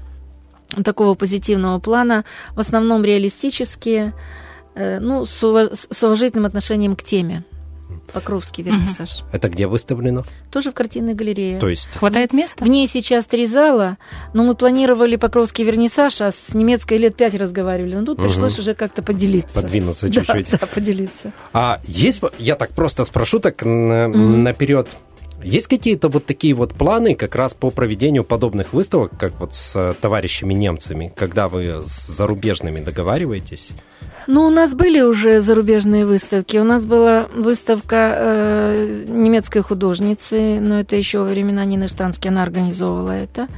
такого 0.85 1.15
позитивного 1.15 1.79
плана, 1.81 2.25
в 2.55 2.61
основном 2.61 3.05
реалистические, 3.05 4.13
э, 4.75 5.01
ну, 5.01 5.27
с 5.27 5.43
уважительным 5.43 6.47
отношением 6.47 6.97
к 6.97 7.03
теме. 7.03 7.45
Покровский 8.13 8.65
вернисаж. 8.65 9.23
Это 9.33 9.49
где 9.49 9.67
выставлено? 9.67 10.25
Тоже 10.51 10.71
в 10.71 10.75
картинной 10.75 11.15
галерее. 11.15 11.59
То 11.59 11.69
есть... 11.69 11.91
Хватает 11.97 12.33
места? 12.33 12.65
В 12.65 12.69
ней 12.69 12.87
сейчас 12.87 13.27
три 13.27 13.47
зала, 13.47 13.99
но 14.35 14.45
мы 14.45 14.55
планировали 14.55 15.17
Покровский 15.17 15.65
вернисаж, 15.65 16.21
а 16.21 16.33
с 16.33 16.55
немецкой 16.55 16.99
лет 16.99 17.17
пять 17.17 17.35
разговаривали. 17.35 17.95
Но 17.95 18.05
тут 18.05 18.19
угу. 18.19 18.29
пришлось 18.29 18.59
уже 18.59 18.75
как-то 18.75 19.03
поделиться. 19.03 19.55
Подвинуться 19.55 20.11
чуть-чуть. 20.13 20.51
Да, 20.51 20.59
да, 20.61 20.67
поделиться. 20.67 21.33
А 21.53 21.81
есть, 21.85 22.21
я 22.39 22.57
так 22.57 22.71
просто 22.71 23.05
спрошу 23.05 23.39
так 23.39 23.63
на, 23.65 24.09
угу. 24.09 24.19
наперед, 24.19 24.97
есть 25.43 25.69
какие-то 25.69 26.09
вот 26.09 26.27
такие 26.27 26.55
вот 26.55 26.75
планы 26.75 27.15
как 27.15 27.35
раз 27.35 27.55
по 27.55 27.71
проведению 27.71 28.25
подобных 28.25 28.73
выставок, 28.73 29.13
как 29.19 29.39
вот 29.41 29.55
с 29.55 29.97
товарищами 30.01 30.53
немцами, 30.53 31.13
когда 31.17 31.49
вы 31.49 31.83
с 31.83 32.09
зарубежными 32.09 32.81
договариваетесь? 32.81 33.73
Ну, 34.33 34.47
у 34.47 34.51
нас 34.51 34.77
были 34.77 35.01
уже 35.01 35.41
зарубежные 35.41 36.07
выставки. 36.07 36.57
У 36.57 36.63
нас 36.63 36.87
была 36.87 37.27
выставка 37.35 38.15
э, 38.17 39.05
немецкой 39.09 39.61
художницы, 39.63 40.61
но 40.61 40.79
это 40.79 40.95
еще 40.95 41.19
во 41.19 41.25
времена 41.25 41.65
Нины 41.65 41.89
Штански, 41.89 42.29
она 42.29 42.45
организовывала 42.45 43.11
это. 43.11 43.49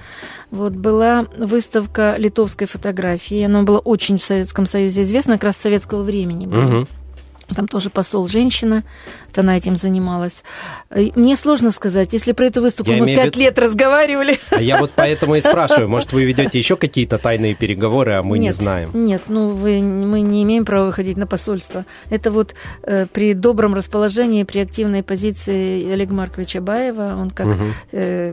Вот 0.50 0.72
была 0.72 1.26
выставка 1.36 2.14
литовской 2.16 2.66
фотографии. 2.66 3.42
Она 3.42 3.64
была 3.64 3.80
очень 3.80 4.16
в 4.16 4.22
Советском 4.22 4.64
Союзе 4.64 5.02
известна, 5.02 5.34
как 5.34 5.44
раз 5.44 5.58
советского 5.58 6.04
времени. 6.04 6.46
Была. 6.46 6.64
Угу. 6.64 6.86
Там 7.54 7.68
тоже 7.68 7.90
посол 7.90 8.28
женщина, 8.28 8.82
вот 9.26 9.38
она 9.38 9.56
этим 9.56 9.76
занималась. 9.76 10.42
Мне 10.90 11.36
сложно 11.36 11.70
сказать, 11.72 12.12
если 12.12 12.32
про 12.32 12.46
эту 12.46 12.62
выставку 12.62 12.92
я 12.92 12.98
мы 12.98 13.14
пять 13.14 13.36
лет 13.36 13.58
разговаривали. 13.58 14.38
А 14.50 14.60
я 14.60 14.78
вот 14.78 14.92
поэтому 14.94 15.34
и 15.34 15.40
спрашиваю, 15.42 15.88
может, 15.88 16.12
вы 16.12 16.24
ведете 16.24 16.58
еще 16.58 16.76
какие-то 16.76 17.18
тайные 17.18 17.54
переговоры, 17.54 18.12
а 18.12 18.22
мы 18.22 18.38
нет, 18.38 18.48
не 18.48 18.52
знаем? 18.52 18.90
Нет, 18.94 19.22
ну 19.28 19.48
вы, 19.48 19.80
мы 19.80 20.20
не 20.20 20.42
имеем 20.42 20.64
права 20.64 20.86
выходить 20.86 21.16
на 21.16 21.26
посольство. 21.26 21.84
Это 22.10 22.30
вот 22.30 22.54
э, 22.82 23.06
при 23.06 23.34
добром 23.34 23.74
расположении, 23.74 24.44
при 24.44 24.60
активной 24.60 25.02
позиции 25.02 25.90
Олега 25.90 26.14
Марковича 26.14 26.60
Баева, 26.60 27.16
он 27.18 27.30
как... 27.30 27.46
Угу. 27.46 27.64
Э, 27.92 28.32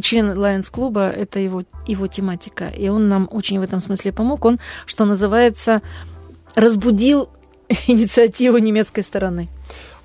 член 0.00 0.32
Lions 0.32 0.70
клуба, 0.70 1.08
это 1.08 1.38
его, 1.38 1.62
его 1.86 2.06
тематика. 2.06 2.66
И 2.68 2.88
он 2.88 3.08
нам 3.08 3.28
очень 3.30 3.58
в 3.58 3.62
этом 3.62 3.80
смысле 3.80 4.12
помог. 4.12 4.44
Он, 4.44 4.58
что 4.86 5.04
называется, 5.04 5.82
разбудил 6.54 7.28
инициативу 7.86 8.58
немецкой 8.58 9.02
стороны. 9.02 9.48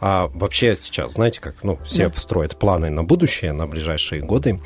А 0.01 0.29
вообще 0.34 0.75
сейчас, 0.75 1.13
знаете, 1.13 1.41
как 1.41 1.63
ну, 1.63 1.77
все 1.86 2.10
да. 2.10 2.19
строят 2.19 2.58
планы 2.58 2.89
на 2.89 3.03
будущее, 3.03 3.51
на 3.51 3.67
ближайшие 3.67 4.21
годы. 4.21 4.60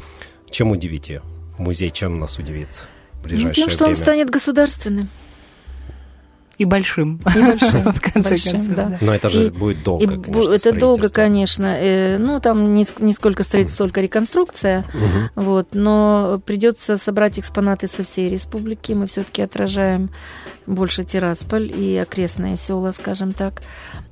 Чем 0.50 0.72
удивите? 0.72 1.22
Музей 1.58 1.90
чем 1.90 2.20
нас 2.20 2.38
удивит 2.38 2.84
в 3.14 3.24
ближайшее 3.24 3.48
ну, 3.48 3.54
Тем, 3.54 3.70
что 3.70 3.86
время? 3.86 3.98
он 3.98 4.02
станет 4.02 4.30
государственным. 4.30 5.10
И 6.60 6.66
большим. 6.66 7.20
И 7.36 7.40
большим, 7.40 7.82
в 7.94 8.00
конце 8.00 8.30
большим, 8.30 8.52
концов. 8.52 8.76
Да. 8.76 8.98
Но 9.02 9.14
это 9.16 9.30
же 9.30 9.48
и, 9.48 9.50
будет 9.50 9.84
долго, 9.84 10.04
и, 10.04 10.08
конечно, 10.08 10.54
Это 10.54 10.80
долго, 10.80 11.10
конечно. 11.10 11.66
Э, 11.66 12.18
ну, 12.20 12.40
там 12.40 12.76
не, 12.76 12.86
не 13.00 13.14
сколько 13.14 13.44
строительство, 13.44 13.86
сколько 13.86 14.02
реконструкция. 14.02 14.86
Угу. 14.94 15.44
Вот, 15.44 15.70
но 15.74 16.40
придется 16.46 16.98
собрать 16.98 17.40
экспонаты 17.40 17.88
со 17.88 18.04
всей 18.04 18.30
республики. 18.30 18.92
Мы 18.92 19.08
все-таки 19.08 19.42
отражаем 19.42 20.12
больше 20.66 21.04
Тирасполь 21.04 21.72
и 21.72 21.98
окрестные 21.98 22.58
села, 22.58 22.92
скажем 22.92 23.34
так. 23.34 23.62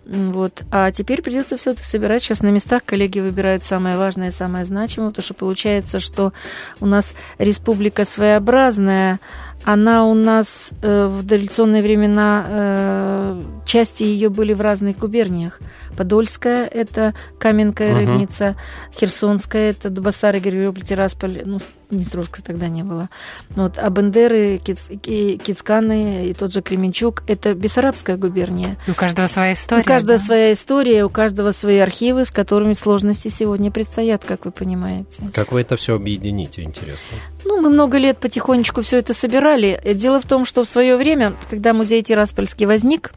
Вот. 0.05 0.63
А 0.71 0.91
теперь 0.91 1.21
придется 1.21 1.57
все-таки 1.57 1.85
собирать 1.85 2.21
сейчас 2.23 2.41
на 2.41 2.49
местах. 2.49 2.83
Коллеги 2.85 3.19
выбирают 3.19 3.63
самое 3.63 3.97
важное, 3.97 4.31
самое 4.31 4.65
значимое, 4.65 5.09
потому 5.09 5.23
что 5.23 5.33
получается, 5.33 5.99
что 5.99 6.33
у 6.79 6.85
нас 6.85 7.13
республика 7.37 8.03
своеобразная, 8.03 9.19
она 9.63 10.05
у 10.05 10.13
нас 10.13 10.71
э, 10.81 11.05
в 11.05 11.23
дореволюционные 11.23 11.83
времена 11.83 12.45
э, 12.47 13.41
части 13.65 14.03
ее 14.03 14.29
были 14.29 14.53
в 14.53 14.61
разных 14.61 14.97
губерниях. 14.97 15.59
Подольская– 15.95 16.65
это 16.71 17.13
Каменская 17.39 17.93
uh-huh. 17.93 17.99
Рыбница, 17.99 18.55
Херсонская– 18.97 19.69
это 19.71 19.89
Дубасары, 19.89 20.39
Георгиополь, 20.39 20.81
Тирасполь, 20.81 21.43
ну, 21.45 21.59
Днестровска 21.91 22.41
тогда 22.41 22.67
не 22.67 22.83
было. 22.83 23.09
Вот, 23.51 23.77
а 23.77 23.89
Бендеры, 23.89 24.57
Киц, 24.57 24.87
Кицканы 24.87 26.27
и 26.27 26.33
тот 26.33 26.53
же 26.53 26.61
Кременчук– 26.61 27.23
это 27.27 27.53
Бессарабская 27.53 28.17
губерния. 28.17 28.77
У 28.87 28.93
каждого 28.93 29.27
своя 29.27 29.53
история. 29.53 29.81
У 29.81 29.85
каждого 29.85 30.17
да? 30.17 30.23
своя 30.23 30.53
история, 30.53 31.05
у 31.05 31.09
каждого 31.09 31.51
свои 31.51 31.77
архивы, 31.77 32.25
с 32.25 32.31
которыми 32.31 32.73
сложности 32.73 33.27
сегодня 33.27 33.71
предстоят, 33.71 34.25
как 34.25 34.45
вы 34.45 34.51
понимаете. 34.51 35.23
Как 35.33 35.51
вы 35.51 35.61
это 35.61 35.75
все 35.77 35.95
объедините, 35.95 36.63
интересно? 36.63 37.17
Ну, 37.45 37.61
мы 37.61 37.69
много 37.69 37.97
лет 37.97 38.17
потихонечку 38.17 38.81
все 38.81 38.97
это 38.97 39.13
собирали. 39.13 39.79
Дело 39.93 40.19
в 40.19 40.25
том, 40.25 40.45
что 40.45 40.63
в 40.63 40.67
свое 40.67 40.97
время, 40.97 41.35
когда 41.49 41.73
музей 41.73 42.01
Тираспольский 42.01 42.65
возник, 42.65 43.11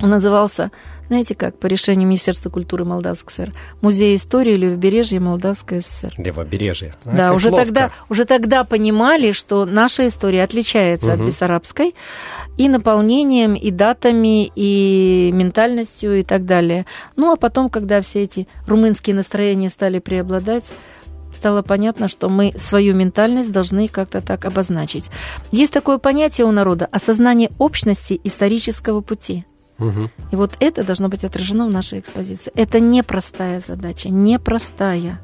он 0.00 0.10
назывался 0.10 0.70
знаете 1.08 1.34
как, 1.34 1.58
по 1.58 1.66
решению 1.66 2.08
Министерства 2.08 2.50
культуры 2.50 2.84
Молдавской 2.84 3.32
ССР, 3.32 3.54
Музей 3.80 4.16
истории 4.16 4.54
Левобережья 4.54 5.20
Молдавской 5.20 5.80
ССР. 5.80 6.14
Левобережье. 6.18 6.92
А, 7.04 7.16
да, 7.16 7.32
уже 7.32 7.50
тогда, 7.50 7.92
уже 8.08 8.24
тогда 8.24 8.64
понимали, 8.64 9.32
что 9.32 9.64
наша 9.64 10.08
история 10.08 10.42
отличается 10.42 11.12
угу. 11.12 11.22
от 11.22 11.26
бессарабской 11.28 11.94
и 12.56 12.68
наполнением, 12.68 13.54
и 13.54 13.70
датами, 13.70 14.50
и 14.54 15.30
ментальностью, 15.32 16.18
и 16.18 16.22
так 16.22 16.44
далее. 16.44 16.86
Ну, 17.16 17.32
а 17.32 17.36
потом, 17.36 17.70
когда 17.70 18.00
все 18.02 18.22
эти 18.22 18.48
румынские 18.66 19.14
настроения 19.14 19.70
стали 19.70 19.98
преобладать, 19.98 20.64
стало 21.32 21.62
понятно, 21.62 22.08
что 22.08 22.28
мы 22.28 22.52
свою 22.56 22.94
ментальность 22.94 23.52
должны 23.52 23.88
как-то 23.88 24.20
так 24.20 24.44
обозначить. 24.44 25.10
Есть 25.52 25.72
такое 25.72 25.98
понятие 25.98 26.46
у 26.46 26.50
народа– 26.50 26.88
осознание 26.90 27.50
общности 27.58 28.20
исторического 28.24 29.02
пути– 29.02 29.44
Угу. 29.78 30.10
И 30.32 30.36
вот 30.36 30.52
это 30.60 30.84
должно 30.84 31.08
быть 31.08 31.24
отражено 31.24 31.66
в 31.66 31.70
нашей 31.70 31.98
экспозиции. 31.98 32.52
Это 32.54 32.80
непростая 32.80 33.60
задача, 33.60 34.08
непростая. 34.08 35.20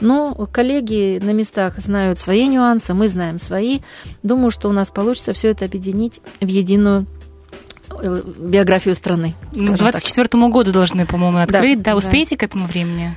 Но 0.00 0.34
коллеги 0.50 1.20
на 1.22 1.30
местах 1.30 1.74
знают 1.78 2.18
свои 2.18 2.46
нюансы, 2.46 2.94
мы 2.94 3.08
знаем 3.08 3.38
свои. 3.38 3.80
Думаю, 4.22 4.50
что 4.50 4.68
у 4.68 4.72
нас 4.72 4.90
получится 4.90 5.32
все 5.32 5.50
это 5.50 5.64
объединить 5.64 6.20
в 6.40 6.46
единую 6.46 7.06
э, 7.90 8.22
биографию 8.38 8.94
страны. 8.94 9.34
К 9.52 9.76
24 9.76 10.28
году 10.48 10.72
должны, 10.72 11.06
по-моему, 11.06 11.38
открыть. 11.38 11.82
Да, 11.82 11.92
да 11.92 11.96
успеете 11.96 12.36
да. 12.36 12.40
к 12.40 12.42
этому 12.42 12.66
времени? 12.66 13.14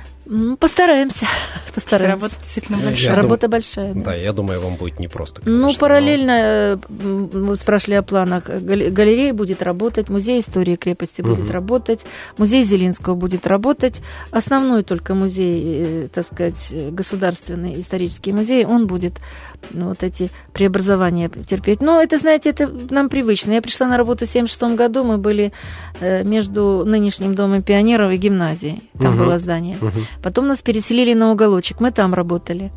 Постараемся. 0.58 1.26
Постараемся. 1.74 2.16
Работа 2.16 2.34
действительно 2.42 2.78
большая. 2.78 3.10
Я 3.10 3.16
Работа 3.16 3.40
дум... 3.42 3.50
большая. 3.50 3.94
Да. 3.94 4.00
да, 4.00 4.14
я 4.14 4.32
думаю, 4.32 4.60
вам 4.60 4.76
будет 4.76 4.98
непросто. 4.98 5.40
Конечно, 5.40 5.66
ну, 5.66 5.74
параллельно, 5.74 6.80
но... 6.88 7.28
мы 7.32 7.56
спрашивали 7.56 7.94
о 7.94 8.02
планах. 8.02 8.44
Галерея 8.44 9.32
будет 9.32 9.62
работать, 9.62 10.10
музей 10.10 10.40
истории 10.40 10.76
крепости 10.76 11.22
будет 11.22 11.44
угу. 11.46 11.52
работать, 11.52 12.04
музей 12.36 12.62
Зелинского 12.62 13.14
будет 13.14 13.46
работать. 13.46 14.02
Основной 14.30 14.82
только 14.82 15.14
музей, 15.14 15.62
э, 15.64 16.08
так 16.12 16.26
сказать, 16.26 16.74
государственный 16.90 17.80
исторический 17.80 18.32
музей, 18.32 18.66
он 18.66 18.86
будет 18.86 19.14
ну, 19.14 19.22
вот 19.70 20.02
эти 20.02 20.30
преобразования 20.52 21.30
терпеть. 21.46 21.82
Но 21.82 22.00
это, 22.00 22.18
знаете, 22.18 22.50
это 22.50 22.70
нам 22.90 23.08
привычно. 23.08 23.52
Я 23.52 23.62
пришла 23.62 23.86
на 23.86 23.96
работу 23.96 24.26
в 24.26 24.28
1976 24.28 24.76
году, 24.76 25.04
мы 25.04 25.18
были 25.18 25.52
э, 26.00 26.24
между 26.24 26.84
нынешним 26.86 27.34
Домом 27.34 27.62
пионеров 27.62 28.12
и 28.12 28.16
гимназией. 28.16 28.82
Там 28.98 29.14
угу. 29.14 29.24
было 29.24 29.38
здание. 29.38 29.76
Угу. 29.80 30.06
Потом 30.22 30.48
нас 30.48 30.62
переселили 30.62 31.14
на 31.14 31.32
уголочек, 31.32 31.80
мы 31.80 31.90
там 31.90 32.14
работали. 32.14 32.70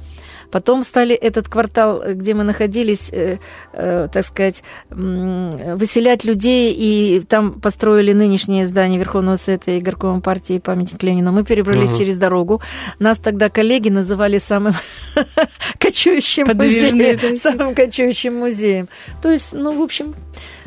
Потом 0.52 0.84
стали 0.84 1.16
этот 1.16 1.48
квартал, 1.48 2.04
где 2.06 2.34
мы 2.34 2.44
находились, 2.44 3.10
э, 3.12 3.38
э, 3.74 4.08
так 4.12 4.26
сказать, 4.26 4.64
э, 4.90 5.76
выселять 5.76 6.26
людей, 6.26 6.74
и 6.78 7.22
там 7.22 7.60
построили 7.62 8.14
нынешнее 8.14 8.68
здание 8.68 9.00
Верховного 9.00 9.38
Совета 9.38 9.72
и 9.72 9.82
горкома 9.82 10.22
партии 10.22 10.60
памятник 10.60 11.02
Ленину. 11.04 11.32
Мы 11.32 11.44
перебрались 11.44 11.92
угу. 11.92 12.00
через 12.00 12.18
дорогу. 12.18 12.62
Нас 13.00 13.18
тогда 13.18 13.50
коллеги 13.50 13.90
называли 13.90 14.38
самым 14.38 14.74
кочующим 15.80 16.48
музеем. 16.48 17.38
Самым 17.40 17.74
кочующим 17.74 18.36
музеем. 18.36 18.90
То 19.22 19.32
есть, 19.32 19.54
ну, 19.54 19.80
в 19.80 19.82
общем, 19.82 20.14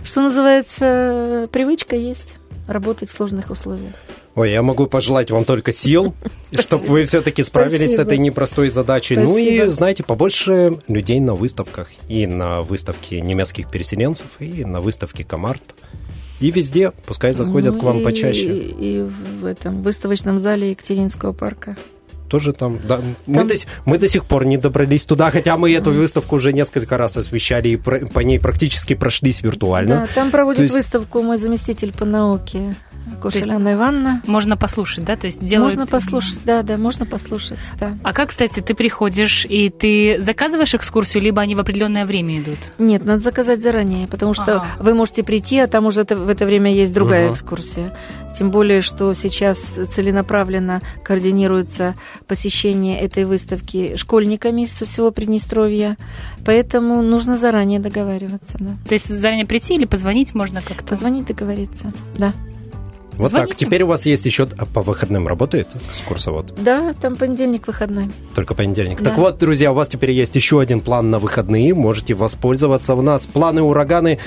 что 0.05 0.23
называется, 0.23 1.49
привычка 1.53 1.97
есть 1.97 2.37
работать 2.67 3.09
в 3.09 3.13
сложных 3.13 3.51
условиях. 3.51 3.95
Ой, 4.35 4.51
я 4.51 4.63
могу 4.63 4.87
пожелать 4.87 5.31
вам 5.31 5.45
только 5.45 5.71
сил, 5.71 6.15
чтобы 6.59 6.87
вы 6.87 7.05
все-таки 7.05 7.43
справились 7.43 7.93
Спасибо. 7.93 8.03
с 8.03 8.07
этой 8.07 8.19
непростой 8.19 8.69
задачей. 8.69 9.15
Спасибо. 9.15 9.33
Ну 9.33 9.39
и, 9.39 9.67
знаете, 9.67 10.03
побольше 10.03 10.79
людей 10.89 11.21
на 11.21 11.35
выставках. 11.35 11.91
И 12.09 12.27
на 12.27 12.63
выставке 12.63 13.21
немецких 13.21 13.71
переселенцев, 13.71 14.27
и 14.41 14.65
на 14.65 14.81
выставке 14.81 15.25
Комарт. 15.25 15.63
И 16.41 16.51
везде, 16.51 16.93
пускай 17.07 17.33
заходят 17.33 17.75
ну, 17.75 17.81
к 17.81 17.83
вам 17.85 18.01
и, 18.01 18.05
почаще. 18.05 18.59
И, 18.59 18.99
и 18.99 19.03
в 19.03 19.45
этом 19.45 19.83
выставочном 19.83 20.41
зале 20.41 20.71
Екатеринского 20.71 21.33
парка 21.33 21.77
тоже 22.35 22.53
там, 22.53 22.81
да, 22.83 22.97
там... 22.97 23.15
Мы, 23.27 23.45
до, 23.45 23.55
мы 23.85 23.97
до 23.97 24.09
сих 24.09 24.25
пор 24.25 24.45
не 24.45 24.57
добрались 24.57 25.05
туда, 25.05 25.31
хотя 25.31 25.57
мы 25.57 25.73
эту 25.73 25.93
выставку 25.93 26.35
уже 26.35 26.53
несколько 26.53 26.99
раз 26.99 27.17
освещали 27.17 27.69
и 27.69 27.77
про, 27.77 28.07
по 28.07 28.19
ней 28.19 28.41
практически 28.41 28.97
прошлись 28.97 29.41
виртуально. 29.41 29.95
Да, 29.95 30.09
там 30.13 30.33
проводит 30.33 30.63
есть... 30.63 30.75
выставку 30.75 31.23
мой 31.23 31.39
заместитель 31.39 31.93
по 31.93 32.05
науке 32.05 32.75
Кушеляна 33.23 33.75
Ивановна. 33.75 34.21
Можно 34.27 34.57
послушать, 34.57 35.05
да? 35.05 35.15
То 35.15 35.27
есть 35.27 35.45
делают... 35.45 35.77
Можно 35.77 35.87
послушать, 35.87 36.41
да, 36.45 36.63
да, 36.63 36.77
можно 36.77 37.07
послушать, 37.07 37.61
да. 37.79 37.97
А 38.03 38.13
как, 38.13 38.31
кстати, 38.31 38.59
ты 38.59 38.75
приходишь 38.75 39.47
и 39.49 39.69
ты 39.69 40.21
заказываешь 40.21 40.75
экскурсию, 40.75 41.23
либо 41.23 41.41
они 41.41 41.55
в 41.55 41.61
определенное 41.61 42.05
время 42.05 42.41
идут? 42.41 42.59
Нет, 42.79 43.05
надо 43.05 43.21
заказать 43.21 43.63
заранее, 43.63 44.09
потому 44.09 44.35
что 44.35 44.57
ага. 44.57 44.67
вы 44.81 44.95
можете 44.95 45.23
прийти, 45.23 45.61
а 45.61 45.69
там 45.69 45.87
уже 45.87 46.01
это, 46.01 46.17
в 46.17 46.29
это 46.29 46.47
время 46.47 46.75
есть 46.75 46.93
другая 46.93 47.27
ага. 47.27 47.35
экскурсия. 47.35 47.93
Тем 48.37 48.51
более, 48.51 48.81
что 48.81 49.15
сейчас 49.15 49.59
целенаправленно 49.61 50.83
координируется 51.05 51.95
посещение 52.27 52.99
этой 53.01 53.25
выставки 53.25 53.97
школьниками 53.97 54.65
со 54.67 54.85
всего 54.85 55.11
Приднестровья, 55.11 55.97
поэтому 56.45 57.03
нужно 57.03 57.37
заранее 57.37 57.81
договариваться. 57.81 58.59
Да. 58.61 58.77
То 58.89 58.95
есть 58.95 59.09
заранее 59.09 59.47
прийти 59.47 59.75
или 59.75 59.85
позвонить 59.85 60.35
можно 60.35 60.61
как-то? 60.61 60.87
Позвонить, 60.87 61.27
договориться, 61.27 61.93
да. 62.17 62.35
Вот 63.19 63.31
Звоните. 63.31 63.49
так. 63.51 63.57
Теперь 63.57 63.83
у 63.85 63.87
вас 63.87 64.07
есть 64.07 64.27
еще 64.27 64.49
а 64.59 64.67
по 64.67 64.83
выходным 64.83 65.29
работает 65.29 65.75
экскурсовод? 65.91 66.55
Да, 66.59 66.93
там 66.95 67.17
понедельник 67.17 67.67
выходной. 67.67 68.11
Только 68.35 68.55
понедельник. 68.55 68.99
Да. 68.99 69.11
Так 69.11 69.19
вот, 69.19 69.39
друзья, 69.39 69.71
у 69.71 69.75
вас 69.75 69.89
теперь 69.89 70.11
есть 70.11 70.35
еще 70.35 70.61
один 70.61 70.81
план 70.81 71.11
на 71.11 71.19
выходные. 71.19 71.75
Можете 71.75 72.15
воспользоваться. 72.15 72.95
У 72.95 73.03
нас 73.03 73.27
планы 73.27 73.63
ураганы 73.63 74.19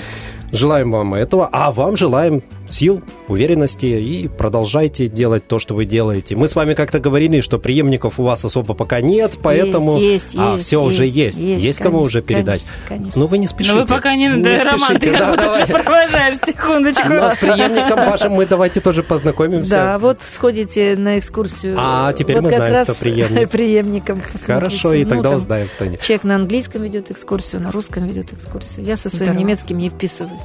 Желаем 0.52 0.92
вам 0.92 1.14
этого, 1.14 1.48
а 1.52 1.72
вам 1.72 1.96
желаем 1.96 2.42
сил, 2.68 3.02
уверенности 3.28 3.86
и 3.86 4.28
продолжайте 4.28 5.08
делать 5.08 5.46
то, 5.46 5.58
что 5.58 5.74
вы 5.74 5.84
делаете. 5.84 6.36
Мы 6.36 6.48
с 6.48 6.54
вами 6.54 6.74
как-то 6.74 7.00
говорили, 7.00 7.40
что 7.40 7.58
преемников 7.58 8.18
у 8.18 8.22
вас 8.22 8.44
особо 8.44 8.74
пока 8.74 9.00
нет, 9.00 9.38
поэтому... 9.42 9.96
Есть, 9.98 10.34
есть, 10.34 10.36
а, 10.38 10.54
есть, 10.54 10.66
все 10.66 10.84
есть, 10.84 10.94
уже 10.94 11.06
есть. 11.06 11.38
Есть, 11.38 11.64
есть 11.64 11.78
кому 11.78 12.00
уже 12.00 12.22
передать. 12.22 12.66
Конечно, 12.88 12.88
конечно. 12.88 13.20
Ну, 13.20 13.26
вы 13.26 13.38
не 13.38 13.46
спешите. 13.46 13.74
Ну, 13.74 13.82
вы 13.82 13.86
пока 13.86 14.14
не... 14.14 14.28
не 14.28 14.42
да, 14.42 14.64
Роман, 14.64 14.98
ты 14.98 15.10
как 15.10 15.30
будто 15.30 15.66
провожаешь, 15.66 16.36
секундочку. 16.46 17.08
Но 17.08 17.30
с 17.30 17.38
преемником 17.38 17.98
вашим 18.10 18.32
мы 18.32 18.46
давайте 18.46 18.80
тоже 18.80 19.02
познакомимся. 19.02 19.74
Да, 19.74 19.98
вот 19.98 20.18
сходите 20.26 20.96
на 20.96 21.18
экскурсию. 21.18 21.74
А, 21.78 22.12
теперь 22.12 22.36
вот 22.36 22.44
мы 22.44 22.50
знаем, 22.50 22.84
кто 22.84 22.94
преемник. 22.94 23.50
преемником 23.50 24.22
Хорошо, 24.46 24.94
и 24.94 25.04
тогда 25.04 25.30
ну, 25.30 25.36
узнаем, 25.36 25.68
кто 25.74 25.84
нет. 25.86 26.00
Человек 26.00 26.24
на 26.24 26.36
английском 26.36 26.82
ведет 26.82 27.10
экскурсию, 27.10 27.62
на 27.62 27.70
русском 27.70 28.06
ведет 28.06 28.32
экскурсию. 28.32 28.84
Я 28.84 28.96
со 28.96 29.08
своим 29.14 29.36
немецким 29.36 29.78
не 29.78 29.90
вписываюсь. 29.90 30.37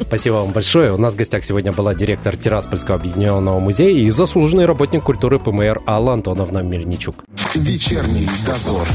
Спасибо 0.00 0.34
вам 0.34 0.50
большое. 0.50 0.92
У 0.92 0.98
нас 0.98 1.14
в 1.14 1.16
гостях 1.16 1.44
сегодня 1.44 1.72
была 1.72 1.94
директор 1.94 2.36
Тираспольского 2.36 2.96
объединенного 2.96 3.58
музея 3.58 3.90
и 3.90 4.10
заслуженный 4.10 4.66
работник 4.66 5.02
культуры 5.02 5.38
ПМР 5.38 5.82
Алла 5.86 6.14
Антоновна 6.14 6.58
Мельничук. 6.58 7.24
Вечерний 7.54 8.28
дозор. 8.46 8.86